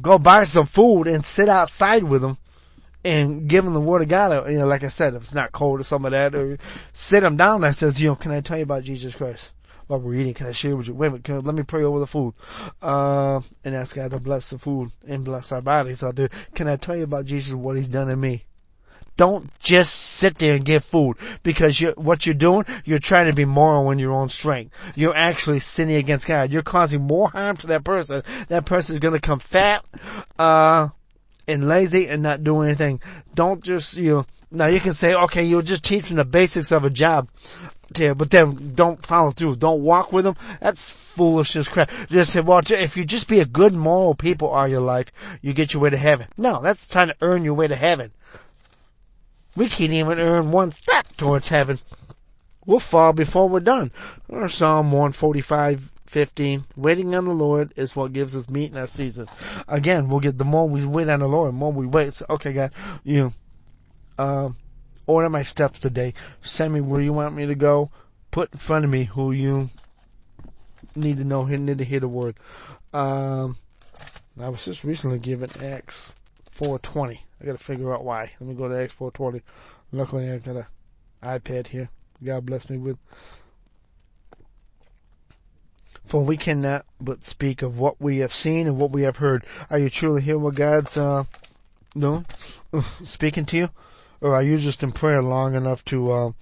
go 0.00 0.18
buy 0.18 0.44
some 0.44 0.66
food 0.66 1.06
and 1.06 1.24
sit 1.24 1.48
outside 1.48 2.04
with 2.04 2.22
them 2.22 2.38
and 3.04 3.48
give 3.48 3.64
them 3.64 3.74
the 3.74 3.80
word 3.80 4.02
of 4.02 4.08
God. 4.08 4.50
You 4.50 4.58
know, 4.58 4.66
like 4.66 4.84
I 4.84 4.88
said, 4.88 5.14
if 5.14 5.22
it's 5.22 5.34
not 5.34 5.52
cold 5.52 5.80
or 5.80 5.84
some 5.84 6.04
of 6.04 6.12
that, 6.12 6.34
or 6.34 6.58
sit 6.92 7.20
them 7.20 7.36
down 7.36 7.64
and 7.64 7.74
says, 7.74 8.00
you 8.00 8.08
know, 8.08 8.16
can 8.16 8.32
I 8.32 8.40
tell 8.40 8.56
you 8.56 8.64
about 8.64 8.84
Jesus 8.84 9.14
Christ? 9.14 9.52
While 9.86 10.00
we're 10.00 10.14
eating, 10.14 10.34
can 10.34 10.46
I 10.46 10.52
share 10.52 10.76
with 10.76 10.86
you? 10.86 10.94
Wait 10.94 11.08
a 11.08 11.10
minute, 11.10 11.24
can, 11.24 11.40
let 11.40 11.54
me 11.54 11.64
pray 11.64 11.82
over 11.82 11.98
the 11.98 12.06
food. 12.06 12.34
Uh, 12.80 13.40
and 13.64 13.74
ask 13.74 13.96
God 13.96 14.12
to 14.12 14.20
bless 14.20 14.50
the 14.50 14.58
food 14.58 14.90
and 15.08 15.24
bless 15.24 15.50
our 15.50 15.62
bodies 15.62 16.04
out 16.04 16.14
there. 16.14 16.30
Can 16.54 16.68
I 16.68 16.76
tell 16.76 16.96
you 16.96 17.02
about 17.04 17.24
Jesus, 17.24 17.54
what 17.54 17.76
he's 17.76 17.88
done 17.88 18.08
in 18.08 18.20
me? 18.20 18.44
Don't 19.16 19.50
just 19.58 19.94
sit 19.94 20.38
there 20.38 20.54
and 20.54 20.64
get 20.64 20.84
food 20.84 21.16
because 21.42 21.78
you're, 21.78 21.92
what 21.92 22.24
you're 22.24 22.34
doing, 22.34 22.64
you're 22.84 23.00
trying 23.00 23.26
to 23.26 23.34
be 23.34 23.44
moral 23.44 23.90
in 23.90 23.98
your 23.98 24.12
own 24.12 24.28
strength. 24.28 24.74
You're 24.94 25.16
actually 25.16 25.60
sinning 25.60 25.96
against 25.96 26.26
God. 26.26 26.52
You're 26.52 26.62
causing 26.62 27.02
more 27.02 27.28
harm 27.28 27.56
to 27.58 27.66
that 27.66 27.84
person. 27.84 28.22
That 28.48 28.64
person 28.64 28.94
is 28.94 29.00
going 29.00 29.14
to 29.14 29.20
come 29.20 29.40
fat, 29.40 29.84
uh, 30.38 30.88
and 31.50 31.68
lazy 31.68 32.08
and 32.08 32.22
not 32.22 32.44
do 32.44 32.60
anything. 32.62 33.00
Don't 33.34 33.62
just, 33.62 33.96
you 33.96 34.10
know, 34.10 34.26
now 34.50 34.66
you 34.66 34.80
can 34.80 34.94
say, 34.94 35.14
okay, 35.14 35.44
you'll 35.44 35.62
just 35.62 35.84
teach 35.84 36.08
them 36.08 36.16
the 36.16 36.24
basics 36.24 36.72
of 36.72 36.84
a 36.84 36.90
job, 36.90 37.28
yeah, 37.96 38.14
but 38.14 38.30
then 38.30 38.74
don't 38.74 39.04
follow 39.04 39.30
through. 39.30 39.56
Don't 39.56 39.82
walk 39.82 40.12
with 40.12 40.24
them. 40.24 40.36
That's 40.60 40.90
foolish 40.90 41.56
as 41.56 41.68
crap. 41.68 41.90
Just 42.08 42.32
say, 42.32 42.40
well, 42.40 42.60
if 42.64 42.96
you 42.96 43.04
just 43.04 43.28
be 43.28 43.40
a 43.40 43.44
good 43.44 43.72
moral 43.72 44.14
people 44.14 44.48
all 44.48 44.66
your 44.66 44.80
life, 44.80 45.12
you 45.40 45.52
get 45.52 45.72
your 45.72 45.82
way 45.82 45.90
to 45.90 45.96
heaven. 45.96 46.26
No, 46.36 46.60
that's 46.62 46.86
trying 46.88 47.08
to 47.08 47.16
earn 47.20 47.44
your 47.44 47.54
way 47.54 47.68
to 47.68 47.76
heaven. 47.76 48.12
We 49.56 49.68
can't 49.68 49.92
even 49.92 50.18
earn 50.18 50.52
one 50.52 50.72
step 50.72 51.16
towards 51.16 51.48
heaven. 51.48 51.78
We'll 52.64 52.78
fall 52.78 53.12
before 53.12 53.48
we're 53.48 53.60
done. 53.60 53.90
Psalm 54.48 54.92
145 54.92 55.90
15. 56.10 56.64
Waiting 56.76 57.14
on 57.14 57.24
the 57.24 57.30
Lord 57.30 57.72
is 57.76 57.94
what 57.94 58.12
gives 58.12 58.34
us 58.34 58.50
meat 58.50 58.72
in 58.72 58.76
our 58.76 58.88
season. 58.88 59.28
Again, 59.68 60.08
we'll 60.08 60.18
get 60.18 60.36
the 60.36 60.44
more 60.44 60.68
we 60.68 60.84
wait 60.84 61.08
on 61.08 61.20
the 61.20 61.28
Lord, 61.28 61.50
the 61.50 61.56
more 61.56 61.72
we 61.72 61.86
wait. 61.86 62.14
So, 62.14 62.26
okay, 62.30 62.52
God, 62.52 62.72
you, 63.04 63.32
um, 64.18 64.56
order 65.06 65.28
my 65.28 65.42
steps 65.42 65.78
today. 65.78 66.14
Send 66.42 66.74
me 66.74 66.80
where 66.80 67.00
you 67.00 67.12
want 67.12 67.36
me 67.36 67.46
to 67.46 67.54
go. 67.54 67.92
Put 68.32 68.52
in 68.52 68.58
front 68.58 68.84
of 68.84 68.90
me 68.90 69.04
who 69.04 69.30
you 69.30 69.70
need 70.96 71.18
to 71.18 71.24
know, 71.24 71.44
who 71.44 71.56
need 71.56 71.78
to 71.78 71.84
hear 71.84 72.00
the 72.00 72.08
word. 72.08 72.34
Um, 72.92 73.56
I 74.40 74.48
was 74.48 74.64
just 74.64 74.82
recently 74.82 75.20
given 75.20 75.50
Acts 75.62 76.16
420. 76.50 77.22
I 77.40 77.44
gotta 77.44 77.58
figure 77.58 77.94
out 77.94 78.04
why. 78.04 78.32
Let 78.40 78.48
me 78.48 78.54
go 78.54 78.68
to 78.68 78.82
Acts 78.82 78.94
420. 78.94 79.42
Luckily, 79.92 80.28
I 80.28 80.38
got 80.38 80.56
a 80.56 80.66
iPad 81.22 81.68
here. 81.68 81.88
God 82.24 82.46
bless 82.46 82.68
me 82.68 82.78
with. 82.78 82.98
For 86.10 86.24
we 86.24 86.36
cannot 86.36 86.84
but 87.00 87.22
speak 87.22 87.62
of 87.62 87.78
what 87.78 88.00
we 88.00 88.18
have 88.18 88.34
seen 88.34 88.66
and 88.66 88.76
what 88.76 88.90
we 88.90 89.02
have 89.02 89.16
heard. 89.16 89.46
Are 89.70 89.78
you 89.78 89.88
truly 89.88 90.20
hearing 90.20 90.42
what 90.42 90.56
God's 90.56 90.96
uh, 90.96 91.22
doing, 91.96 92.26
speaking 93.04 93.46
to 93.46 93.56
you, 93.56 93.68
or 94.20 94.34
are 94.34 94.42
you 94.42 94.58
just 94.58 94.82
in 94.82 94.90
prayer 94.90 95.22
long 95.22 95.54
enough 95.54 95.84
to? 95.86 96.10
Uh, 96.10 96.32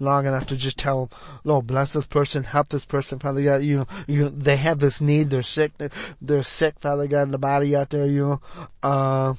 long 0.00 0.26
enough 0.26 0.48
to 0.48 0.56
just 0.56 0.76
tell 0.76 1.08
Lord, 1.44 1.68
bless 1.68 1.92
this 1.92 2.06
person, 2.06 2.42
help 2.42 2.68
this 2.68 2.84
person, 2.84 3.20
Father 3.20 3.44
God. 3.44 3.62
You 3.62 3.76
know, 3.76 3.86
you 4.08 4.28
they 4.28 4.56
have 4.56 4.80
this 4.80 5.00
need, 5.00 5.30
they're 5.30 5.42
sick, 5.42 5.70
they're 6.20 6.42
sick, 6.42 6.80
Father 6.80 7.06
God, 7.06 7.22
in 7.22 7.30
the 7.30 7.38
body 7.38 7.76
out 7.76 7.90
there. 7.90 8.06
You 8.06 8.26
know, 8.26 8.40
uh, 8.82 9.34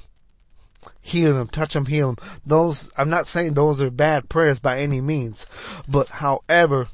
heal 1.02 1.34
them, 1.34 1.48
touch 1.48 1.74
them, 1.74 1.84
heal 1.84 2.14
them. 2.14 2.40
Those, 2.46 2.90
I'm 2.96 3.10
not 3.10 3.26
saying 3.26 3.52
those 3.52 3.82
are 3.82 3.90
bad 3.90 4.30
prayers 4.30 4.60
by 4.60 4.78
any 4.78 5.02
means, 5.02 5.44
but 5.86 6.08
however, 6.08 6.88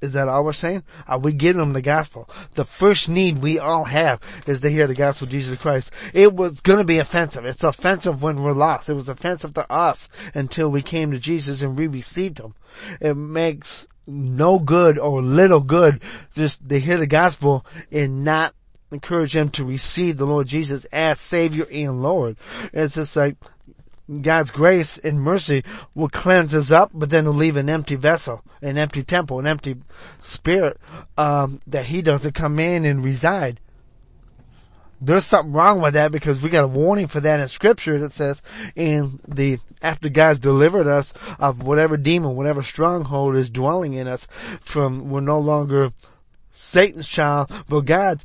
is 0.00 0.12
that 0.12 0.28
all 0.28 0.44
we're 0.44 0.52
saying? 0.52 0.82
Are 1.06 1.18
we 1.18 1.32
giving 1.32 1.60
them 1.60 1.72
the 1.72 1.82
gospel? 1.82 2.28
The 2.54 2.64
first 2.64 3.08
need 3.08 3.38
we 3.38 3.58
all 3.58 3.84
have 3.84 4.20
is 4.46 4.62
to 4.62 4.70
hear 4.70 4.86
the 4.86 4.94
gospel 4.94 5.26
of 5.26 5.32
Jesus 5.32 5.60
Christ. 5.60 5.92
It 6.14 6.32
was 6.32 6.60
gonna 6.60 6.84
be 6.84 6.98
offensive. 6.98 7.44
It's 7.44 7.64
offensive 7.64 8.22
when 8.22 8.42
we're 8.42 8.52
lost. 8.52 8.88
It 8.88 8.94
was 8.94 9.08
offensive 9.08 9.54
to 9.54 9.70
us 9.70 10.08
until 10.34 10.70
we 10.70 10.82
came 10.82 11.10
to 11.10 11.18
Jesus 11.18 11.62
and 11.62 11.78
we 11.78 11.86
received 11.86 12.38
Him. 12.38 12.54
It 13.00 13.14
makes 13.14 13.86
no 14.06 14.58
good 14.58 14.98
or 14.98 15.22
little 15.22 15.60
good 15.60 16.02
just 16.34 16.66
to 16.68 16.80
hear 16.80 16.96
the 16.96 17.06
gospel 17.06 17.66
and 17.92 18.24
not 18.24 18.54
encourage 18.90 19.34
them 19.34 19.50
to 19.50 19.64
receive 19.64 20.16
the 20.16 20.26
Lord 20.26 20.46
Jesus 20.46 20.84
as 20.86 21.20
Savior 21.20 21.66
and 21.70 22.02
Lord. 22.02 22.36
It's 22.72 22.94
just 22.94 23.16
like 23.16 23.36
God's 24.20 24.50
grace 24.50 24.98
and 24.98 25.20
mercy 25.20 25.64
will 25.94 26.08
cleanse 26.08 26.54
us 26.54 26.72
up, 26.72 26.90
but 26.92 27.10
then 27.10 27.26
will 27.26 27.34
leave 27.34 27.56
an 27.56 27.70
empty 27.70 27.94
vessel, 27.94 28.42
an 28.60 28.76
empty 28.76 29.04
temple, 29.04 29.38
an 29.38 29.46
empty 29.46 29.76
spirit 30.20 30.78
um, 31.16 31.60
that 31.68 31.84
He 31.84 32.02
doesn't 32.02 32.34
come 32.34 32.58
in 32.58 32.84
and 32.84 33.04
reside. 33.04 33.60
There's 35.00 35.24
something 35.24 35.52
wrong 35.52 35.80
with 35.80 35.94
that 35.94 36.12
because 36.12 36.42
we 36.42 36.50
got 36.50 36.64
a 36.64 36.68
warning 36.68 37.06
for 37.06 37.20
that 37.20 37.40
in 37.40 37.48
Scripture 37.48 37.98
that 38.00 38.12
says, 38.12 38.42
in 38.74 39.20
the 39.26 39.58
after 39.80 40.10
God's 40.10 40.40
delivered 40.40 40.86
us 40.86 41.14
of 41.38 41.62
whatever 41.62 41.96
demon, 41.96 42.36
whatever 42.36 42.62
stronghold 42.62 43.36
is 43.36 43.48
dwelling 43.48 43.94
in 43.94 44.08
us, 44.08 44.26
from 44.60 45.08
we're 45.08 45.20
no 45.20 45.38
longer 45.38 45.90
Satan's 46.50 47.08
child, 47.08 47.50
but 47.68 47.82
God. 47.82 48.20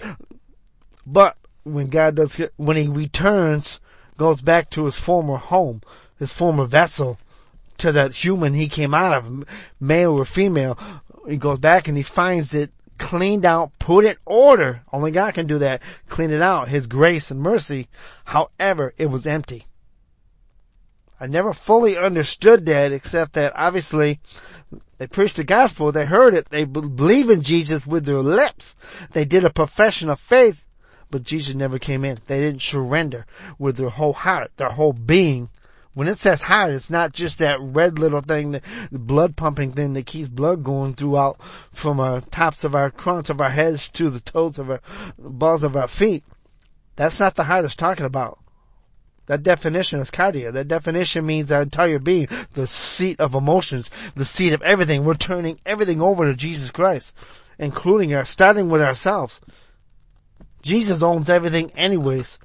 But 1.05 1.37
when 1.63 1.87
God 1.87 2.15
does, 2.15 2.41
when 2.57 2.75
He 2.75 2.87
returns 2.87 3.79
goes 4.17 4.41
back 4.41 4.69
to 4.71 4.85
his 4.85 4.95
former 4.95 5.37
home, 5.37 5.81
his 6.17 6.31
former 6.31 6.65
vessel, 6.65 7.17
to 7.77 7.91
that 7.91 8.13
human 8.13 8.53
he 8.53 8.69
came 8.69 8.93
out 8.93 9.13
of, 9.13 9.45
male 9.79 10.13
or 10.13 10.25
female. 10.25 10.77
He 11.27 11.37
goes 11.37 11.59
back 11.59 11.87
and 11.87 11.97
he 11.97 12.03
finds 12.03 12.53
it 12.53 12.71
cleaned 12.97 13.45
out, 13.45 13.77
put 13.79 14.05
in 14.05 14.15
order. 14.25 14.81
Only 14.91 15.11
God 15.11 15.33
can 15.33 15.47
do 15.47 15.59
that. 15.59 15.81
Clean 16.07 16.31
it 16.31 16.41
out. 16.41 16.67
His 16.67 16.87
grace 16.87 17.31
and 17.31 17.41
mercy. 17.41 17.87
However, 18.23 18.93
it 18.97 19.07
was 19.07 19.27
empty. 19.27 19.65
I 21.19 21.27
never 21.27 21.53
fully 21.53 21.97
understood 21.97 22.65
that 22.65 22.91
except 22.91 23.33
that 23.33 23.53
obviously 23.55 24.19
they 24.97 25.07
preached 25.07 25.37
the 25.37 25.43
gospel, 25.45 25.91
they 25.91 26.05
heard 26.05 26.33
it, 26.33 26.49
they 26.49 26.65
believe 26.65 27.29
in 27.29 27.41
Jesus 27.41 27.87
with 27.87 28.05
their 28.05 28.19
lips. 28.19 28.75
They 29.11 29.23
did 29.23 29.45
a 29.45 29.49
profession 29.49 30.09
of 30.09 30.19
faith, 30.19 30.64
but 31.09 31.23
Jesus 31.23 31.55
never 31.55 31.79
came 31.79 32.05
in. 32.05 32.19
They 32.27 32.39
didn't 32.39 32.61
surrender 32.61 33.25
with 33.57 33.77
their 33.77 33.89
whole 33.89 34.13
heart, 34.13 34.51
their 34.57 34.69
whole 34.69 34.93
being. 34.93 35.49
When 35.93 36.09
it 36.09 36.17
says 36.17 36.41
heart, 36.41 36.73
it's 36.73 36.89
not 36.89 37.13
just 37.13 37.39
that 37.39 37.61
red 37.61 37.99
little 37.99 38.19
thing, 38.19 38.51
the 38.51 38.99
blood 38.99 39.37
pumping 39.37 39.71
thing 39.71 39.93
that 39.93 40.05
keeps 40.05 40.27
blood 40.27 40.63
going 40.63 40.93
throughout 40.93 41.41
from 41.71 41.99
our 42.01 42.19
tops 42.19 42.65
of 42.65 42.75
our 42.75 42.91
crowns 42.91 43.29
of 43.29 43.39
our 43.39 43.49
heads 43.49 43.89
to 43.91 44.09
the 44.09 44.19
toes 44.19 44.59
of 44.59 44.69
our 44.69 44.81
balls 45.17 45.63
of 45.63 45.77
our 45.77 45.87
feet. 45.87 46.25
That's 46.97 47.19
not 47.19 47.35
the 47.35 47.43
heart 47.43 47.65
it's 47.65 47.75
talking 47.75 48.05
about. 48.05 48.39
That 49.27 49.41
definition 49.41 49.99
is 49.99 50.11
cardia. 50.11 50.53
That 50.53 50.67
definition 50.67 51.25
means 51.25 51.51
our 51.51 51.63
entire 51.63 51.99
being, 51.99 52.27
the 52.53 52.67
seat 52.67 53.19
of 53.19 53.33
emotions, 53.33 53.89
the 54.15 54.25
seat 54.25 54.53
of 54.53 54.61
everything. 54.61 55.03
We're 55.03 55.15
turning 55.15 55.59
everything 55.65 56.01
over 56.01 56.25
to 56.25 56.35
Jesus 56.35 56.71
Christ, 56.71 57.15
including 57.57 58.13
our, 58.13 58.25
starting 58.25 58.69
with 58.69 58.81
ourselves. 58.81 59.41
Jesus 60.65 61.03
owns 61.03 61.29
everything 61.29 61.69
anyways. 61.77 62.39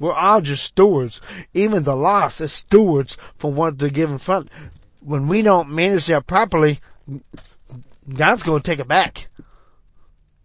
We're 0.00 0.12
all 0.12 0.40
just 0.40 0.64
stewards. 0.64 1.20
Even 1.54 1.84
the 1.84 1.94
lost 1.94 2.40
is 2.40 2.52
stewards 2.52 3.16
for 3.38 3.52
what 3.52 3.78
they're 3.78 3.88
given 3.88 4.18
front. 4.18 4.50
When 5.00 5.28
we 5.28 5.42
don't 5.42 5.70
manage 5.70 6.06
that 6.06 6.26
properly, 6.26 6.80
God's 8.12 8.42
going 8.42 8.60
to 8.60 8.68
take 8.68 8.80
it 8.80 8.88
back. 8.88 9.28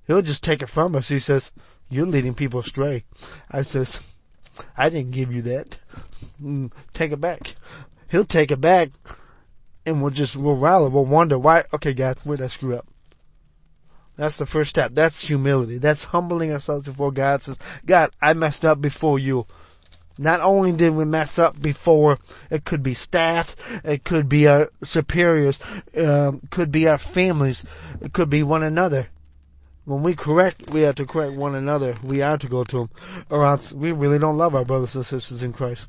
He'll 0.06 0.22
just 0.22 0.44
take 0.44 0.62
it 0.62 0.70
from 0.70 0.96
us. 0.96 1.08
He 1.08 1.18
says, 1.18 1.52
you're 1.90 2.06
leading 2.06 2.36
people 2.36 2.60
astray. 2.60 3.04
I 3.50 3.64
says, 3.64 4.00
I 4.78 4.90
didn't 4.90 5.12
give 5.12 5.34
you 5.34 5.42
that. 5.42 5.80
Mm, 6.42 6.72
take 6.94 7.12
it 7.12 7.20
back. 7.20 7.56
He'll 8.12 8.26
take 8.26 8.52
it 8.52 8.62
back 8.62 8.92
and 9.88 10.04
we'll 10.04 10.12
just, 10.12 10.36
we'll 10.36 10.56
rally. 10.56 10.90
We'll 10.90 11.06
wonder 11.06 11.40
why, 11.40 11.64
okay 11.74 11.94
God, 11.94 12.20
where'd 12.24 12.42
I 12.42 12.48
screw 12.50 12.76
up? 12.76 12.88
That's 14.18 14.38
the 14.38 14.48
first 14.48 14.72
step. 14.72 14.94
That's 14.94 15.26
humility. 15.26 15.78
That's 15.78 16.04
humbling 16.04 16.52
ourselves 16.52 16.86
before 16.86 17.12
God 17.12 17.44
says, 17.44 17.60
God, 17.86 18.10
I 18.22 18.34
messed 18.34 18.66
up 18.66 18.82
before 18.82 19.20
you. 19.20 19.46
Not 20.18 20.42
only 20.42 20.72
did 20.72 20.96
we 20.96 21.06
mess 21.06 21.38
up 21.38 21.62
before, 21.62 22.18
it 22.50 22.66
could 22.66 22.82
be 22.82 22.96
staff, 22.96 23.56
it 23.84 24.04
could 24.04 24.28
be 24.28 24.48
our 24.48 24.72
superiors, 24.84 25.60
um, 25.96 26.42
could 26.50 26.72
be 26.72 26.88
our 26.88 26.98
families, 26.98 27.64
it 28.02 28.14
could 28.14 28.30
be 28.32 28.42
one 28.42 28.64
another. 28.64 29.08
When 29.86 30.02
we 30.02 30.16
correct, 30.16 30.72
we 30.72 30.82
have 30.82 30.96
to 30.96 31.06
correct 31.06 31.34
one 31.34 31.54
another. 31.54 31.96
We 32.04 32.24
are 32.24 32.38
to 32.40 32.48
go 32.48 32.64
to 32.64 32.78
them, 32.78 32.90
or 33.30 33.46
else 33.46 33.72
we 33.72 33.92
really 33.92 34.18
don't 34.18 34.38
love 34.38 34.56
our 34.56 34.66
brothers 34.66 34.96
and 34.96 35.06
sisters 35.06 35.44
in 35.44 35.54
Christ. 35.54 35.88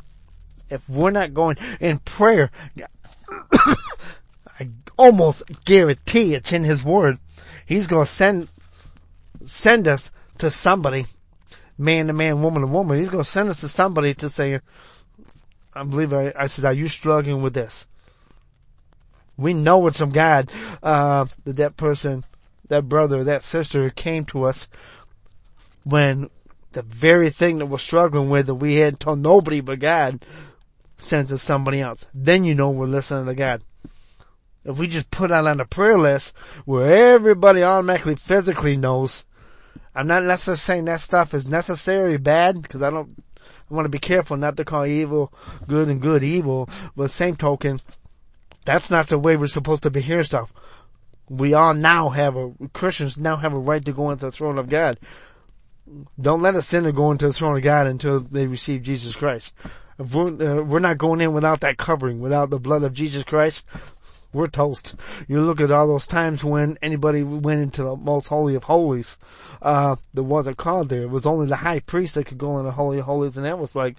If 0.69 0.87
we're 0.89 1.11
not 1.11 1.33
going 1.33 1.57
in 1.81 1.99
prayer, 1.99 2.51
I 3.53 4.69
almost 4.99 5.43
guarantee 5.65 6.35
it's 6.35 6.53
in 6.53 6.65
His 6.65 6.85
Word 6.85 7.19
He's 7.69 7.87
going 7.87 8.07
to 8.07 8.11
send, 8.11 8.49
send 9.45 9.89
us 9.89 10.11
to 10.39 10.49
somebody, 10.49 11.05
man 11.77 12.07
to 12.07 12.15
man, 12.15 12.41
woman 12.41 12.63
to 12.63 12.67
woman. 12.67 12.99
He's 12.99 13.11
going 13.11 13.23
to 13.23 13.29
send 13.29 13.51
us 13.51 13.61
to 13.61 13.69
somebody 13.69 14.15
to 14.15 14.31
say, 14.31 14.61
I 15.75 15.85
believe 15.85 16.15
I, 16.15 16.33
I 16.35 16.47
said, 16.47 16.65
are 16.65 16.73
you 16.73 16.89
struggling 16.89 17.43
with 17.43 17.53
this? 17.53 17.87
We 19.37 19.53
know 19.53 19.87
it's 19.87 19.99
from 19.99 20.13
God, 20.13 20.51
uh, 20.83 21.27
that 21.45 21.57
that 21.57 21.77
person, 21.77 22.25
that 22.69 22.89
brother, 22.89 23.25
that 23.25 23.43
sister 23.43 23.91
came 23.91 24.25
to 24.27 24.45
us 24.45 24.67
when 25.85 26.31
the 26.73 26.81
very 26.81 27.29
thing 27.29 27.59
that 27.59 27.67
we're 27.67 27.77
struggling 27.77 28.31
with 28.31 28.47
that 28.47 28.55
we 28.55 28.77
hadn't 28.77 29.01
told 29.01 29.19
nobody 29.19 29.61
but 29.61 29.79
God 29.79 30.25
sends 30.97 31.35
us 31.35 31.43
somebody 31.43 31.83
else. 31.83 32.07
Then 32.15 32.45
you 32.45 32.55
know 32.55 32.71
we're 32.71 32.87
listening 32.87 33.27
to 33.27 33.35
God. 33.35 33.63
If 34.65 34.79
we 34.79 34.87
just 34.87 35.11
put 35.11 35.31
that 35.31 35.47
on 35.47 35.61
a 35.61 35.65
prayer 35.65 35.99
list 35.99 36.37
where 36.65 37.15
everybody 37.15 37.63
automatically 37.63 38.17
physically 38.17 38.77
knows, 38.77 39.25
I'm 39.95 40.07
not 40.07 40.25
necessarily 40.25 40.59
saying 40.59 40.85
that 40.87 41.01
stuff 41.01 41.35
is 41.35 41.47
necessarily 41.47 42.19
bad 42.19 42.61
because 42.61 42.83
I 42.83 42.91
don't, 42.91 43.23
I 43.71 43.75
want 43.75 43.87
to 43.87 43.91
be 43.91 43.99
careful 43.99 44.37
not 44.37 44.57
to 44.57 44.65
call 44.65 44.87
evil 44.87 45.33
good 45.67 45.89
and 45.89 46.01
good 46.01 46.23
evil, 46.23 46.69
but 46.97 47.11
same 47.11 47.37
token, 47.37 47.81
that's 48.65 48.91
not 48.91 49.09
the 49.09 49.19
way 49.19 49.37
we're 49.37 49.47
supposed 49.47 49.85
to 49.85 49.91
be 49.91 50.01
hearing 50.01 50.25
stuff. 50.25 50.53
We 51.29 51.55
all 51.55 51.75
now 51.75 52.09
have 52.11 52.37
a, 52.37 52.53
Christians 52.73 53.17
now 53.17 53.37
have 53.37 53.55
a 53.55 53.59
right 53.59 53.85
to 53.85 53.93
go 53.93 54.11
into 54.11 54.27
the 54.27 54.33
throne 54.33 54.59
of 54.59 54.69
God. 54.69 54.99
Don't 56.21 56.43
let 56.43 56.57
a 56.57 56.63
sinner 56.63 56.93
go 56.93 57.11
into 57.11 57.27
the 57.27 57.33
throne 57.33 57.57
of 57.57 57.63
God 57.63 57.87
until 57.87 58.21
they 58.21 58.47
receive 58.47 58.83
Jesus 58.83 59.17
Christ. 59.17 59.55
If 59.99 60.15
we're, 60.15 60.29
uh, 60.29 60.63
we're 60.63 60.79
not 60.81 60.99
going 60.99 61.21
in 61.21 61.33
without 61.33 61.61
that 61.61 61.79
covering, 61.79 62.21
without 62.21 62.51
the 62.51 62.61
blood 62.61 62.83
of 62.83 62.93
Jesus 62.93 63.25
Christ, 63.25 63.67
we're 64.33 64.47
toast. 64.47 64.95
You 65.27 65.41
look 65.41 65.61
at 65.61 65.71
all 65.71 65.87
those 65.87 66.07
times 66.07 66.45
when 66.45 66.79
anybody 66.83 67.23
went 67.23 67.61
into 67.61 67.83
the 67.83 67.97
most 67.97 68.27
holy 68.27 68.55
of 68.55 68.65
holies, 68.65 69.17
uh, 69.63 69.97
there 70.13 70.25
wasn't 70.25 70.59
called 70.59 70.89
there. 70.89 71.03
It 71.03 71.11
was 71.11 71.27
only 71.27 71.47
the 71.47 71.57
high 71.57 71.81
priest 71.81 72.15
that 72.15 72.27
could 72.27 72.39
go 72.39 72.59
in 72.59 72.65
the 72.65 72.73
holy 72.73 72.99
of 72.99 73.05
holies, 73.05 73.37
and 73.37 73.47
that 73.47 73.59
was 73.59 73.75
like, 73.75 73.97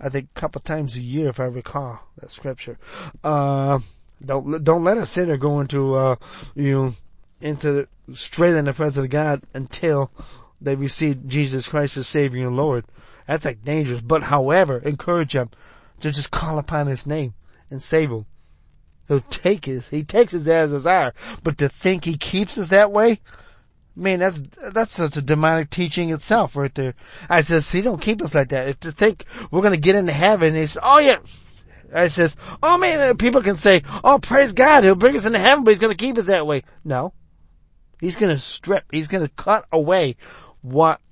I 0.00 0.08
think, 0.08 0.28
a 0.34 0.40
couple 0.40 0.60
times 0.60 0.96
a 0.96 1.00
year, 1.00 1.28
if 1.28 1.40
I 1.40 1.44
recall 1.44 2.00
that 2.18 2.30
scripture. 2.30 2.78
Uh, 3.22 3.80
don't 4.24 4.62
don't 4.62 4.84
let 4.84 4.98
a 4.98 5.06
sinner 5.06 5.36
go 5.36 5.60
into 5.60 5.94
uh, 5.94 6.16
you 6.54 6.94
into 7.40 7.88
straight 8.14 8.54
in 8.54 8.64
the 8.64 8.72
presence 8.72 9.04
of 9.04 9.10
God 9.10 9.42
until 9.52 10.10
they 10.60 10.76
receive 10.76 11.26
Jesus 11.26 11.68
Christ 11.68 11.96
as 11.96 12.06
Savior 12.06 12.46
and 12.46 12.56
Lord. 12.56 12.84
That's 13.26 13.44
like 13.44 13.64
dangerous. 13.64 14.00
But 14.00 14.22
however, 14.22 14.78
encourage 14.78 15.32
them 15.32 15.50
to 16.00 16.10
just 16.12 16.30
call 16.30 16.58
upon 16.58 16.86
His 16.86 17.06
name 17.06 17.34
and 17.70 17.82
save 17.82 18.10
them. 18.10 18.26
He'll 19.12 19.20
take 19.20 19.68
us. 19.68 19.86
He 19.88 20.04
takes 20.04 20.32
us 20.32 20.46
as 20.46 20.72
us 20.72 20.86
are. 20.86 21.12
But 21.42 21.58
to 21.58 21.68
think 21.68 22.02
he 22.02 22.16
keeps 22.16 22.56
us 22.56 22.70
that 22.70 22.90
way, 22.90 23.20
man, 23.94 24.20
that's 24.20 24.40
that's 24.72 24.94
such 24.94 25.18
a 25.18 25.20
demonic 25.20 25.68
teaching 25.68 26.14
itself, 26.14 26.56
right 26.56 26.74
there. 26.74 26.94
I 27.28 27.42
says 27.42 27.70
he 27.70 27.82
don't 27.82 28.00
keep 28.00 28.22
us 28.22 28.34
like 28.34 28.48
that. 28.48 28.68
If 28.68 28.80
to 28.80 28.92
think 28.92 29.26
we're 29.50 29.60
gonna 29.60 29.76
get 29.76 29.96
into 29.96 30.12
heaven, 30.12 30.54
he 30.54 30.66
says, 30.66 30.78
oh 30.82 30.98
yeah. 30.98 31.18
I 31.94 32.08
says, 32.08 32.34
oh 32.62 32.78
man, 32.78 33.18
people 33.18 33.42
can 33.42 33.56
say, 33.56 33.82
oh 34.02 34.18
praise 34.18 34.54
God, 34.54 34.82
he'll 34.82 34.94
bring 34.94 35.14
us 35.14 35.26
into 35.26 35.38
heaven, 35.38 35.62
but 35.64 35.72
he's 35.72 35.80
gonna 35.80 35.94
keep 35.94 36.16
us 36.16 36.28
that 36.28 36.46
way. 36.46 36.62
No, 36.82 37.12
he's 38.00 38.16
gonna 38.16 38.38
strip. 38.38 38.84
He's 38.90 39.08
gonna 39.08 39.28
cut 39.28 39.66
away 39.70 40.16
what 40.62 41.02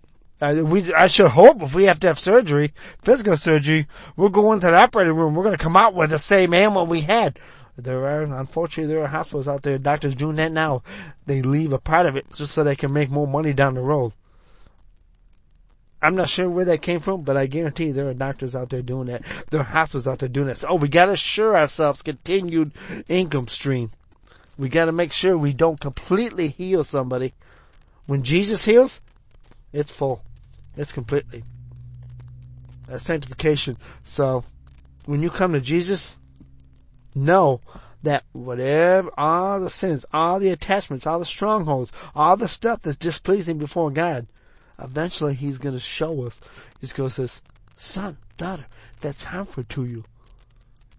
uh, 0.41 0.63
we, 0.65 0.93
I 0.95 1.09
should 1.09 1.31
hope 1.31 1.63
if 1.63 1.75
we 1.75 1.85
have 1.85 2.01
to 2.01 2.07
have 2.07 2.19
surgery, 2.19 2.73
physical 3.03 3.37
surgery, 3.37 3.89
we're 4.17 4.31
going 4.31 4.61
to 4.61 4.69
the 4.69 4.77
operating 4.77 5.15
room. 5.15 5.35
We're 5.35 5.45
going 5.45 5.57
to 5.57 5.63
come 5.63 5.77
out 5.77 5.95
with 5.95 6.11
the 6.11 6.19
same 6.19 6.55
animal 6.55 6.87
we 6.87 7.03
had. 7.03 7.39
There 7.77 8.05
are, 8.07 8.23
unfortunately, 8.23 8.93
there 8.93 9.03
are 9.03 9.09
hospitals 9.09 9.49
out 9.49 9.63
there, 9.63 9.79
doctors 9.79 10.17
doing 10.17 10.37
that 10.37 10.53
now. 10.53 10.83
They 11.27 11.43
leave 11.43 11.73
a 11.73 11.79
part 11.79 12.07
of 12.07 12.17
it 12.17 12.27
just 12.35 12.53
so 12.53 12.65
they 12.65 12.77
can 12.77 12.93
make 12.93 13.11
more 13.11 13.27
money 13.27 13.53
down 13.53 13.75
the 13.75 13.81
road. 13.81 14.13
I'm 16.03 16.15
not 16.15 16.29
sure 16.29 16.49
where 16.49 16.65
that 16.67 16.83
came 16.83 17.01
from, 17.01 17.23
but 17.23 17.37
I 17.37 17.47
guarantee 17.47 17.93
there 17.93 18.09
are 18.09 18.15
doctors 18.15 18.57
out 18.57 18.71
there 18.71 18.83
doing 18.83 19.09
that. 19.09 19.23
There 19.51 19.61
are 19.61 19.65
hospitals 19.65 20.07
out 20.07 20.19
there 20.19 20.29
doing 20.31 20.47
that. 20.47 20.59
So, 20.59 20.69
oh, 20.71 20.75
we 20.77 20.89
gotta 20.89 21.13
assure 21.13 21.57
ourselves 21.57 22.03
continued 22.03 22.73
income 23.09 23.49
stream. 23.49 23.91
We 24.57 24.71
gotta 24.71 24.93
make 24.93 25.13
sure 25.13 25.37
we 25.37 25.53
don't 25.53 25.79
completely 25.79 26.49
heal 26.49 26.85
somebody. 26.85 27.35
When 28.07 28.23
Jesus 28.23 28.65
heals, 28.65 29.01
it's 29.73 29.93
full. 29.93 30.23
It's 30.77 30.93
completely. 30.93 31.45
That's 32.89 33.05
sanctification. 33.05 33.77
So, 34.05 34.45
when 35.05 35.23
you 35.23 35.31
come 35.31 35.53
to 35.53 35.61
Jesus, 35.61 36.17
know 37.14 37.61
that 38.03 38.25
whatever, 38.33 39.11
all 39.16 39.61
the 39.61 39.70
sins, 39.70 40.05
all 40.12 40.38
the 40.38 40.51
attachments, 40.51 41.07
all 41.07 41.18
the 41.18 41.25
strongholds, 41.25 41.92
all 42.14 42.37
the 42.37 42.49
stuff 42.49 42.83
that's 42.83 42.96
displeasing 42.96 43.59
before 43.59 43.90
God, 43.90 44.27
eventually 44.79 45.35
He's 45.35 45.59
going 45.59 45.75
to 45.75 45.81
show 45.81 46.27
us. 46.27 46.40
He's 46.81 46.92
going 46.92 47.11
to 47.11 47.29
say, 47.29 47.40
son, 47.77 48.16
daughter, 48.38 48.66
that's 49.01 49.25
harmful 49.25 49.64
to 49.64 49.85
you. 49.85 50.05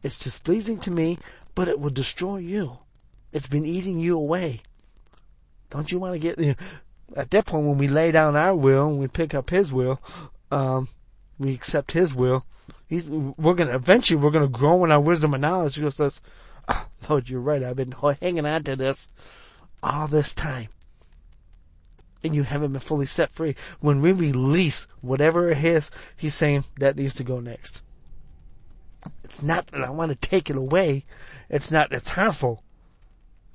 It's 0.04 0.20
displeasing 0.20 0.80
to 0.82 0.92
me, 0.92 1.18
but 1.56 1.68
it 1.68 1.80
will 1.80 1.90
destroy 1.90 2.38
you. 2.38 2.78
It's 3.32 3.48
been 3.48 3.66
eating 3.66 4.00
you 4.00 4.18
away. 4.18 4.62
Don't 5.70 5.92
you 5.92 6.00
want 6.00 6.14
to 6.14 6.20
get, 6.20 6.38
you 6.38 6.56
at 7.16 7.30
that 7.32 7.46
point 7.46 7.66
when 7.66 7.78
we 7.78 7.88
lay 7.88 8.12
down 8.12 8.36
our 8.36 8.56
will 8.56 8.88
and 8.88 9.00
we 9.00 9.08
pick 9.08 9.34
up 9.34 9.50
His 9.50 9.72
will, 9.72 10.00
um, 10.52 10.88
we 11.42 11.54
accept 11.54 11.92
His 11.92 12.14
will. 12.14 12.46
He's, 12.88 13.10
we're 13.10 13.56
gonna 13.56 13.76
eventually 13.76 14.22
we're 14.22 14.32
gonna 14.32 14.48
grow 14.48 14.84
in 14.84 14.92
our 14.92 15.02
wisdom 15.02 15.34
and 15.34 15.42
knowledge. 15.42 15.76
He 15.76 15.82
goes, 15.82 15.96
says, 15.96 16.22
oh, 16.70 16.86
"Lord, 17.10 17.30
you're 17.30 17.42
right. 17.42 17.64
I've 17.64 17.76
been 17.76 17.94
hanging 18.22 18.46
on 18.46 18.64
to 18.64 18.76
this 18.76 19.10
all 19.82 20.08
this 20.08 20.34
time, 20.34 20.70
and 22.24 22.36
you 22.36 22.44
haven't 22.44 22.74
been 22.74 22.82
fully 22.82 23.08
set 23.08 23.32
free." 23.32 23.56
When 23.80 24.02
we 24.02 24.12
release 24.12 24.88
whatever 25.02 25.50
it 25.50 25.64
is, 25.64 25.90
He's 26.16 26.36
saying 26.36 26.64
that 26.78 26.96
needs 26.96 27.16
to 27.16 27.24
go 27.24 27.40
next. 27.40 27.82
It's 29.24 29.42
not 29.42 29.68
that 29.68 29.84
I 29.84 29.90
want 29.90 30.12
to 30.12 30.30
take 30.30 30.50
it 30.50 30.56
away. 30.56 31.06
It's 31.50 31.72
not. 31.72 31.92
It's 31.92 32.12
harmful. 32.12 32.64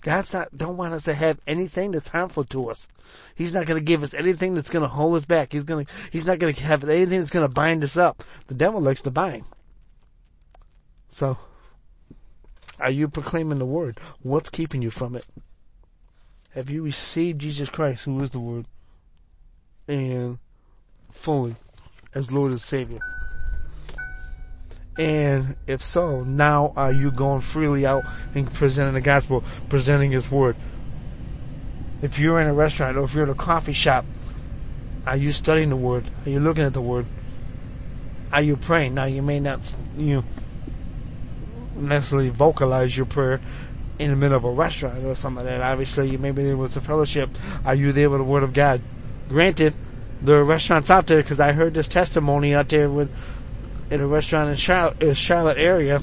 God's 0.07 0.33
not 0.33 0.57
don't 0.57 0.77
want 0.77 0.95
us 0.95 1.03
to 1.07 1.15
have 1.15 1.41
anything 1.49 1.91
that's 1.91 2.09
harmful 2.09 2.45
to 2.45 2.71
us. 2.71 2.87
He's 3.35 3.53
not 3.53 3.67
going 3.67 3.81
to 3.81 3.85
give 3.85 4.05
us 4.05 4.15
anything 4.15 4.55
that's 4.55 4.71
going 4.71 4.85
to 4.85 4.89
hold 4.89 5.17
us 5.17 5.25
back. 5.25 5.53
He's 5.53 5.65
going 5.65 5.85
to 5.85 5.93
He's 6.13 6.25
not 6.25 6.39
going 6.39 6.55
to 6.55 6.63
have 6.63 6.89
anything 6.89 7.19
that's 7.19 7.33
going 7.33 7.45
to 7.45 7.53
bind 7.53 7.83
us 7.83 7.97
up. 7.97 8.23
The 8.47 8.55
devil 8.55 8.81
likes 8.81 9.03
to 9.03 9.11
bind. 9.11 9.43
So, 11.09 11.37
are 12.79 12.93
you 12.93 13.09
proclaiming 13.09 13.59
the 13.59 13.67
word? 13.67 13.99
What's 14.23 14.49
keeping 14.49 14.81
you 14.81 14.91
from 14.91 15.17
it? 15.17 15.27
Have 16.55 16.71
you 16.71 16.85
received 16.85 17.41
Jesus 17.41 17.69
Christ, 17.69 18.05
who 18.05 18.21
is 18.21 18.31
the 18.31 18.39
Word, 18.39 18.67
and 19.89 20.39
fully 21.11 21.57
as 22.15 22.31
Lord 22.31 22.53
and 22.53 22.61
Savior? 22.61 23.01
And 24.99 25.57
if 25.67 25.83
so, 25.83 26.25
now 26.25 26.73
are 26.77 26.93
you 26.93 27.11
going 27.11 27.43
freely 27.43 27.85
out 27.85 28.05
and 28.35 28.51
presenting 28.53 28.95
the 28.95 29.01
gospel, 29.01 29.45
presenting 29.69 30.13
His 30.13 30.31
word? 30.31 30.57
If 32.03 32.19
you're 32.19 32.41
in 32.41 32.47
a 32.47 32.55
restaurant 32.55 32.97
or 32.97 33.05
if 33.05 33.15
you're 33.15 33.25
in 33.25 33.31
a 33.31 33.35
coffee 33.35 33.73
shop, 33.73 34.05
are 35.07 35.17
you 35.17 35.33
studying 35.33 35.69
the 35.69 35.77
word? 35.77 36.05
Are 36.25 36.31
you 36.31 36.41
looking 36.41 36.65
at 36.65 36.73
the 36.73 36.81
word? 36.81 37.07
Are 38.33 38.43
you 38.43 38.57
praying? 38.57 38.95
Now 38.95 39.05
you 39.05 39.23
may 39.23 39.41
not 39.41 39.75
you 39.97 40.25
necessarily 41.77 42.31
vocalize 42.31 42.97
your 42.97 43.07
prayer 43.07 43.41
in 43.99 44.11
the 44.11 44.17
middle 44.17 44.37
of 44.37 44.45
a 44.45 44.51
restaurant 44.51 45.05
or 45.05 45.15
something 45.15 45.45
like 45.45 45.55
that. 45.55 45.63
Obviously, 45.63 46.09
you 46.11 46.19
may 46.19 46.31
be 46.31 46.49
able 46.51 46.69
to 46.69 46.81
fellowship. 46.81 47.31
Are 47.65 47.75
you 47.75 47.93
there 47.93 48.11
with 48.11 48.21
the 48.21 48.25
Word 48.25 48.43
of 48.43 48.53
God? 48.53 48.81
Granted, 49.29 49.75
there 50.23 50.39
are 50.39 50.45
restaurants 50.45 50.91
out 50.91 51.07
there 51.07 51.23
because 51.23 51.41
I 51.41 51.53
heard 51.53 51.75
this 51.75 51.89
testimony 51.89 52.55
out 52.55 52.69
there 52.69 52.89
with 52.89 53.11
in 53.91 54.01
a 54.01 54.07
restaurant 54.07 54.51
in 54.51 54.57
Charlotte, 54.57 55.17
Charlotte 55.17 55.59
area 55.59 56.03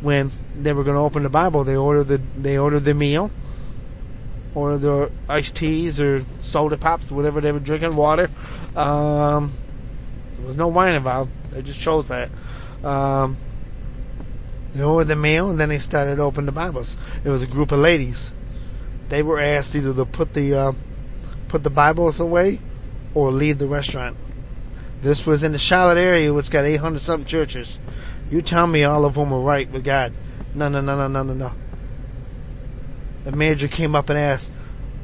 when 0.00 0.30
they 0.56 0.72
were 0.72 0.84
going 0.84 0.96
to 0.96 1.00
open 1.00 1.22
the 1.22 1.28
Bible. 1.28 1.64
They 1.64 1.76
ordered 1.76 2.04
the 2.04 2.20
they 2.36 2.58
ordered 2.58 2.84
the 2.84 2.94
meal, 2.94 3.30
or 4.54 4.78
the 4.78 5.10
iced 5.28 5.56
teas 5.56 6.00
or 6.00 6.24
soda 6.42 6.76
pops, 6.76 7.10
whatever 7.10 7.40
they 7.40 7.52
were 7.52 7.60
drinking, 7.60 7.96
water. 7.96 8.30
Um, 8.76 9.52
there 10.36 10.46
was 10.46 10.56
no 10.56 10.68
wine 10.68 10.94
involved. 10.94 11.30
They 11.50 11.62
just 11.62 11.80
chose 11.80 12.08
that. 12.08 12.30
Um, 12.84 13.36
they 14.74 14.82
ordered 14.82 15.08
the 15.08 15.16
meal 15.16 15.50
and 15.50 15.58
then 15.58 15.68
they 15.68 15.78
started 15.78 16.20
open 16.20 16.46
the 16.46 16.52
Bibles. 16.52 16.96
It 17.24 17.28
was 17.28 17.42
a 17.42 17.46
group 17.46 17.72
of 17.72 17.80
ladies. 17.80 18.32
They 19.08 19.22
were 19.22 19.40
asked 19.40 19.74
either 19.74 19.94
to 19.94 20.04
put 20.04 20.34
the 20.34 20.54
uh, 20.54 20.72
put 21.48 21.62
the 21.62 21.70
Bibles 21.70 22.20
away 22.20 22.60
or 23.14 23.32
leave 23.32 23.58
the 23.58 23.66
restaurant. 23.66 24.16
This 25.00 25.24
was 25.24 25.42
in 25.42 25.52
the 25.52 25.58
Charlotte 25.58 25.98
area, 25.98 26.32
which 26.32 26.50
got 26.50 26.64
800 26.64 26.98
something 27.00 27.26
churches. 27.26 27.78
You 28.30 28.42
tell 28.42 28.66
me 28.66 28.84
all 28.84 29.04
of 29.04 29.14
them 29.14 29.30
were 29.30 29.40
right 29.40 29.70
with 29.70 29.84
God. 29.84 30.12
No, 30.54 30.68
no, 30.68 30.80
no, 30.80 30.96
no, 30.96 31.08
no, 31.08 31.22
no, 31.22 31.34
no. 31.34 31.52
The 33.24 33.32
manager 33.32 33.68
came 33.68 33.94
up 33.94 34.10
and 34.10 34.18
asked, 34.18 34.50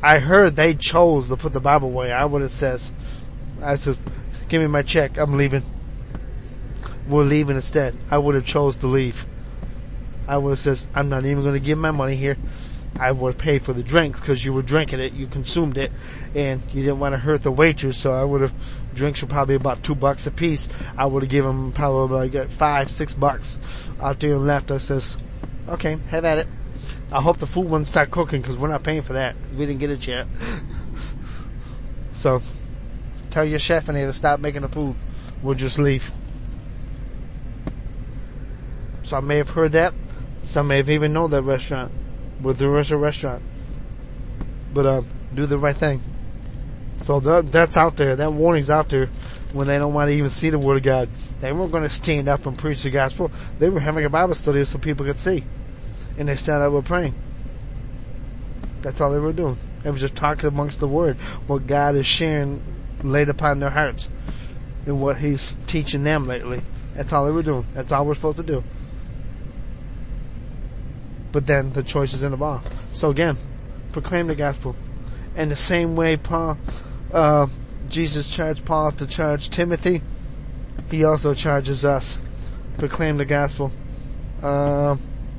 I 0.03 0.19
heard 0.19 0.57
they 0.57 0.75
chose 0.75 1.29
to 1.29 1.37
put 1.37 1.53
the 1.53 1.61
Bible 1.61 1.89
away. 1.89 2.13
I 2.13 2.25
would 2.25 2.43
have 2.43 2.51
says, 2.51 2.93
I 3.63 3.77
said, 3.77 3.97
give 4.49 4.61
me 4.61 4.69
my 4.69 4.83
check. 4.83 5.17
I'm 5.17 5.37
leaving. 5.37 5.63
We're 7.09 7.25
leaving 7.25 7.57
instead. 7.57 7.95
I 8.11 8.19
would 8.19 8.35
have 8.35 8.45
chose 8.45 8.79
to 8.79 8.87
leave. 8.87 9.25
I 10.27 10.39
would 10.39 10.51
have 10.51 10.59
says, 10.59 10.87
I'm 10.95 11.09
not 11.09 11.25
even 11.25 11.43
going 11.43 11.55
to 11.55 11.61
give 11.61 11.79
my 11.79 11.91
money 11.91 12.17
here. 12.17 12.37
I 12.99 13.11
would 13.11 13.39
pay 13.39 13.59
for 13.59 13.73
the 13.73 13.83
drinks 13.83 14.21
because 14.21 14.45
you 14.45 14.53
were 14.53 14.63
drinking 14.63 15.01
it, 15.01 15.13
you 15.15 15.27
consumed 15.27 15.79
it, 15.79 15.91
and 16.35 16.63
you 16.73 16.83
didn't 16.83 17.01
want 17.01 17.15
to 17.15 17.19
hurt 17.19 17.43
the 17.43 17.51
waitress. 17.51 17.97
So 17.99 18.13
I 18.13 18.23
would 18.23 18.43
have 18.43 18.53
drinks 18.95 19.21
were 19.21 19.29
probably 19.29 19.57
about 19.57 19.83
two 19.83 19.97
bucks 19.97 20.27
a 20.29 20.31
piece. 20.31 20.69
I 20.97 21.07
would 21.07 21.25
have 21.25 21.31
given 21.31 21.51
them 21.51 21.73
probably 21.73 22.31
like 22.31 22.49
five, 22.51 22.91
six 22.91 23.13
bucks 23.13 23.59
out 24.01 24.21
there 24.21 24.35
and 24.35 24.47
left. 24.47 24.71
I 24.71 24.79
says, 24.79 25.19
okay, 25.69 25.97
have 26.11 26.25
at 26.25 26.39
it. 26.39 26.47
I 27.11 27.21
hope 27.21 27.39
the 27.39 27.49
food 27.49 27.69
won't 27.69 27.87
start 27.87 28.11
cooking 28.13 28.41
because 28.41 28.57
we're 28.57 28.69
not 28.69 28.85
paying 28.85 29.03
for 29.03 29.15
that. 29.15 29.35
We 29.57 29.67
didn't 29.67 29.81
get 29.81 29.91
it 29.91 30.07
yet. 30.07 30.27
so 32.13 32.43
tell 33.31 33.45
your 33.45 33.59
chef 33.59 33.89
in 33.89 33.97
here 33.97 34.07
to 34.07 34.13
stop 34.13 34.39
making 34.39 34.63
the 34.63 34.69
food. 34.69 34.95
We'll 35.43 35.57
just 35.57 35.81
leave. 35.81 36.13
So 39.03 39.17
I 39.17 39.21
may 39.21 39.39
have 39.39 39.51
heard 39.51 39.73
that. 39.73 39.95
Some 40.45 40.69
may 40.69 40.77
have 40.77 40.91
even 40.91 41.13
known 41.13 41.31
that 41.31 41.43
restaurant 41.43 41.91
with 42.45 42.59
the 42.59 42.67
the 42.67 42.97
restaurant. 42.97 43.43
But 44.73 44.87
uh, 44.87 45.03
do 45.35 45.47
the 45.47 45.59
right 45.59 45.75
thing. 45.75 46.01
So 46.99 47.21
that, 47.21 47.51
that's 47.51 47.77
out 47.77 47.97
there. 47.97 48.17
That 48.17 48.33
warning's 48.33 48.71
out 48.71 48.89
there 48.89 49.07
when 49.53 49.67
they 49.67 49.79
don't 49.79 49.95
want 49.95 50.11
to 50.11 50.15
even 50.17 50.31
see 50.31 50.51
the 50.51 50.59
Word 50.59 50.77
of 50.77 50.83
God. 50.83 51.09
They 51.41 51.53
weren't 51.53 51.73
going 51.73 51.83
to 51.83 51.91
stand 51.91 52.29
up 52.29 52.47
and 52.47 52.57
preach 52.57 52.83
the 52.83 52.91
gospel. 52.91 53.31
They 53.59 53.69
were 53.69 53.81
having 53.81 54.05
a 54.05 54.11
Bible 54.11 54.35
study 54.35 54.65
so 54.65 54.79
people 54.79 55.07
could 55.07 55.19
see. 55.19 55.43
And 56.19 56.29
they 56.29 56.37
stand 56.37 56.63
up 56.63 56.73
and 56.73 56.85
praying. 56.85 57.15
That's 58.83 59.01
all 59.01 59.13
they 59.13 59.19
were 59.19 59.33
doing. 59.33 59.57
It 59.85 59.91
was 59.91 60.01
just 60.01 60.15
talking 60.15 60.49
amongst 60.49 60.81
the 60.81 60.89
Word, 60.89 61.17
what 61.47 61.67
God 61.67 61.95
is 61.97 62.07
sharing 62.07 62.63
laid 63.03 63.29
upon 63.29 63.61
their 63.61 63.71
hearts, 63.71 64.09
and 64.87 65.01
what 65.01 65.17
He's 65.17 65.55
teaching 65.67 66.05
them 66.05 66.27
lately. 66.27 66.63
That's 66.95 67.13
all 67.13 67.27
they 67.27 67.33
were 67.33 67.43
doing. 67.43 67.67
That's 67.75 67.93
all 67.93 68.07
we're 68.07 68.15
supposed 68.15 68.39
to 68.39 68.45
do 68.45 68.63
but 71.35 71.49
then 71.49 71.73
the 71.73 71.83
choice 71.83 72.15
is 72.15 72.23
in 72.23 72.31
the 72.31 72.37
ball. 72.37 72.63
So 72.93 73.11
again, 73.11 73.37
proclaim 73.91 74.29
the 74.29 74.37
gospel. 74.37 74.77
In 75.37 75.49
the 75.49 75.57
same 75.57 75.97
way 75.97 76.17
Paul, 76.17 76.57
uh, 77.13 77.49
Jesus 77.89 78.31
charged 78.31 78.65
Paul 78.65 78.93
to 78.93 79.07
charge 79.09 79.51
Timothy, 79.51 80.01
he 80.93 81.03
also 81.05 81.35
charges 81.35 81.85
us. 81.85 82.21
Proclaim 82.79 83.17
the 83.17 83.25
gospel. 83.25 83.73
Uh, 84.41 84.97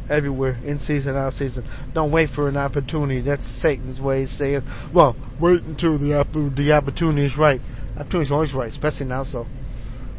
everywhere, 0.10 0.58
in 0.66 0.80
season, 0.80 1.16
out 1.16 1.34
season. 1.34 1.64
Don't 1.94 2.12
wait 2.12 2.30
for 2.30 2.50
an 2.50 2.58
opportunity. 2.58 3.22
That's 3.22 3.48
Satan's 3.48 4.02
way 4.02 4.24
of 4.24 4.30
saying, 4.30 4.64
well, 4.92 5.16
wait 5.40 5.64
until 5.64 5.98
the, 5.98 6.16
opp- 6.16 6.34
the 6.34 6.74
opportunity 6.74 7.26
is 7.26 7.38
right. 7.38 7.62
Opportunity 7.98 8.28
is 8.28 8.32
always 8.34 8.54
right, 8.54 8.70
especially 8.70 9.08
now 9.08 9.24
so. 9.24 9.48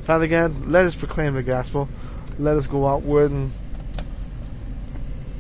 Father 0.05 0.27
God, 0.27 0.67
let 0.67 0.87
us 0.87 0.95
proclaim 0.95 1.35
the 1.35 1.43
gospel. 1.43 1.87
Let 2.39 2.57
us 2.57 2.67
go 2.67 2.87
outward 2.87 3.31
and 3.31 3.53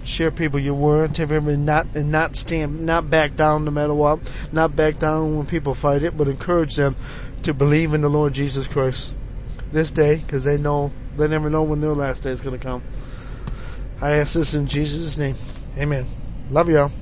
share 0.07 0.31
people 0.31 0.61
your 0.61 1.09
tell 1.09 1.27
people 1.27 1.57
not 1.57 1.87
and 1.95 2.13
not 2.13 2.37
stand, 2.37 2.87
not 2.87 3.11
back 3.11 3.37
down 3.37 3.65
no 3.65 3.71
matter 3.71 3.95
what, 3.95 4.21
not 4.53 4.75
back 4.77 4.99
down 4.99 5.37
when 5.37 5.47
people 5.47 5.75
fight 5.75 6.03
it, 6.03 6.17
but 6.17 6.29
encourage 6.29 6.75
them 6.75 6.97
to 7.43 7.53
believe 7.53 7.93
in 7.93 8.01
the 8.01 8.09
Lord 8.09 8.33
Jesus 8.33 8.69
Christ 8.69 9.15
this 9.73 9.91
day 9.91 10.17
because 10.17 10.45
they 10.45 10.59
know 10.59 10.93
they 11.17 11.29
never 11.29 11.51
know 11.51 11.65
when 11.65 11.81
their 11.81 11.95
last 11.95 12.23
day 12.23 12.31
is 12.31 12.41
going 12.41 12.59
to 12.59 12.65
come. 12.65 12.83
I 14.01 14.13
ask 14.13 14.35
this 14.35 14.55
in 14.55 14.67
Jesus' 14.67 15.17
name. 15.17 15.37
Amen. 15.77 16.07
Love 16.51 16.69
y'all. 16.69 16.93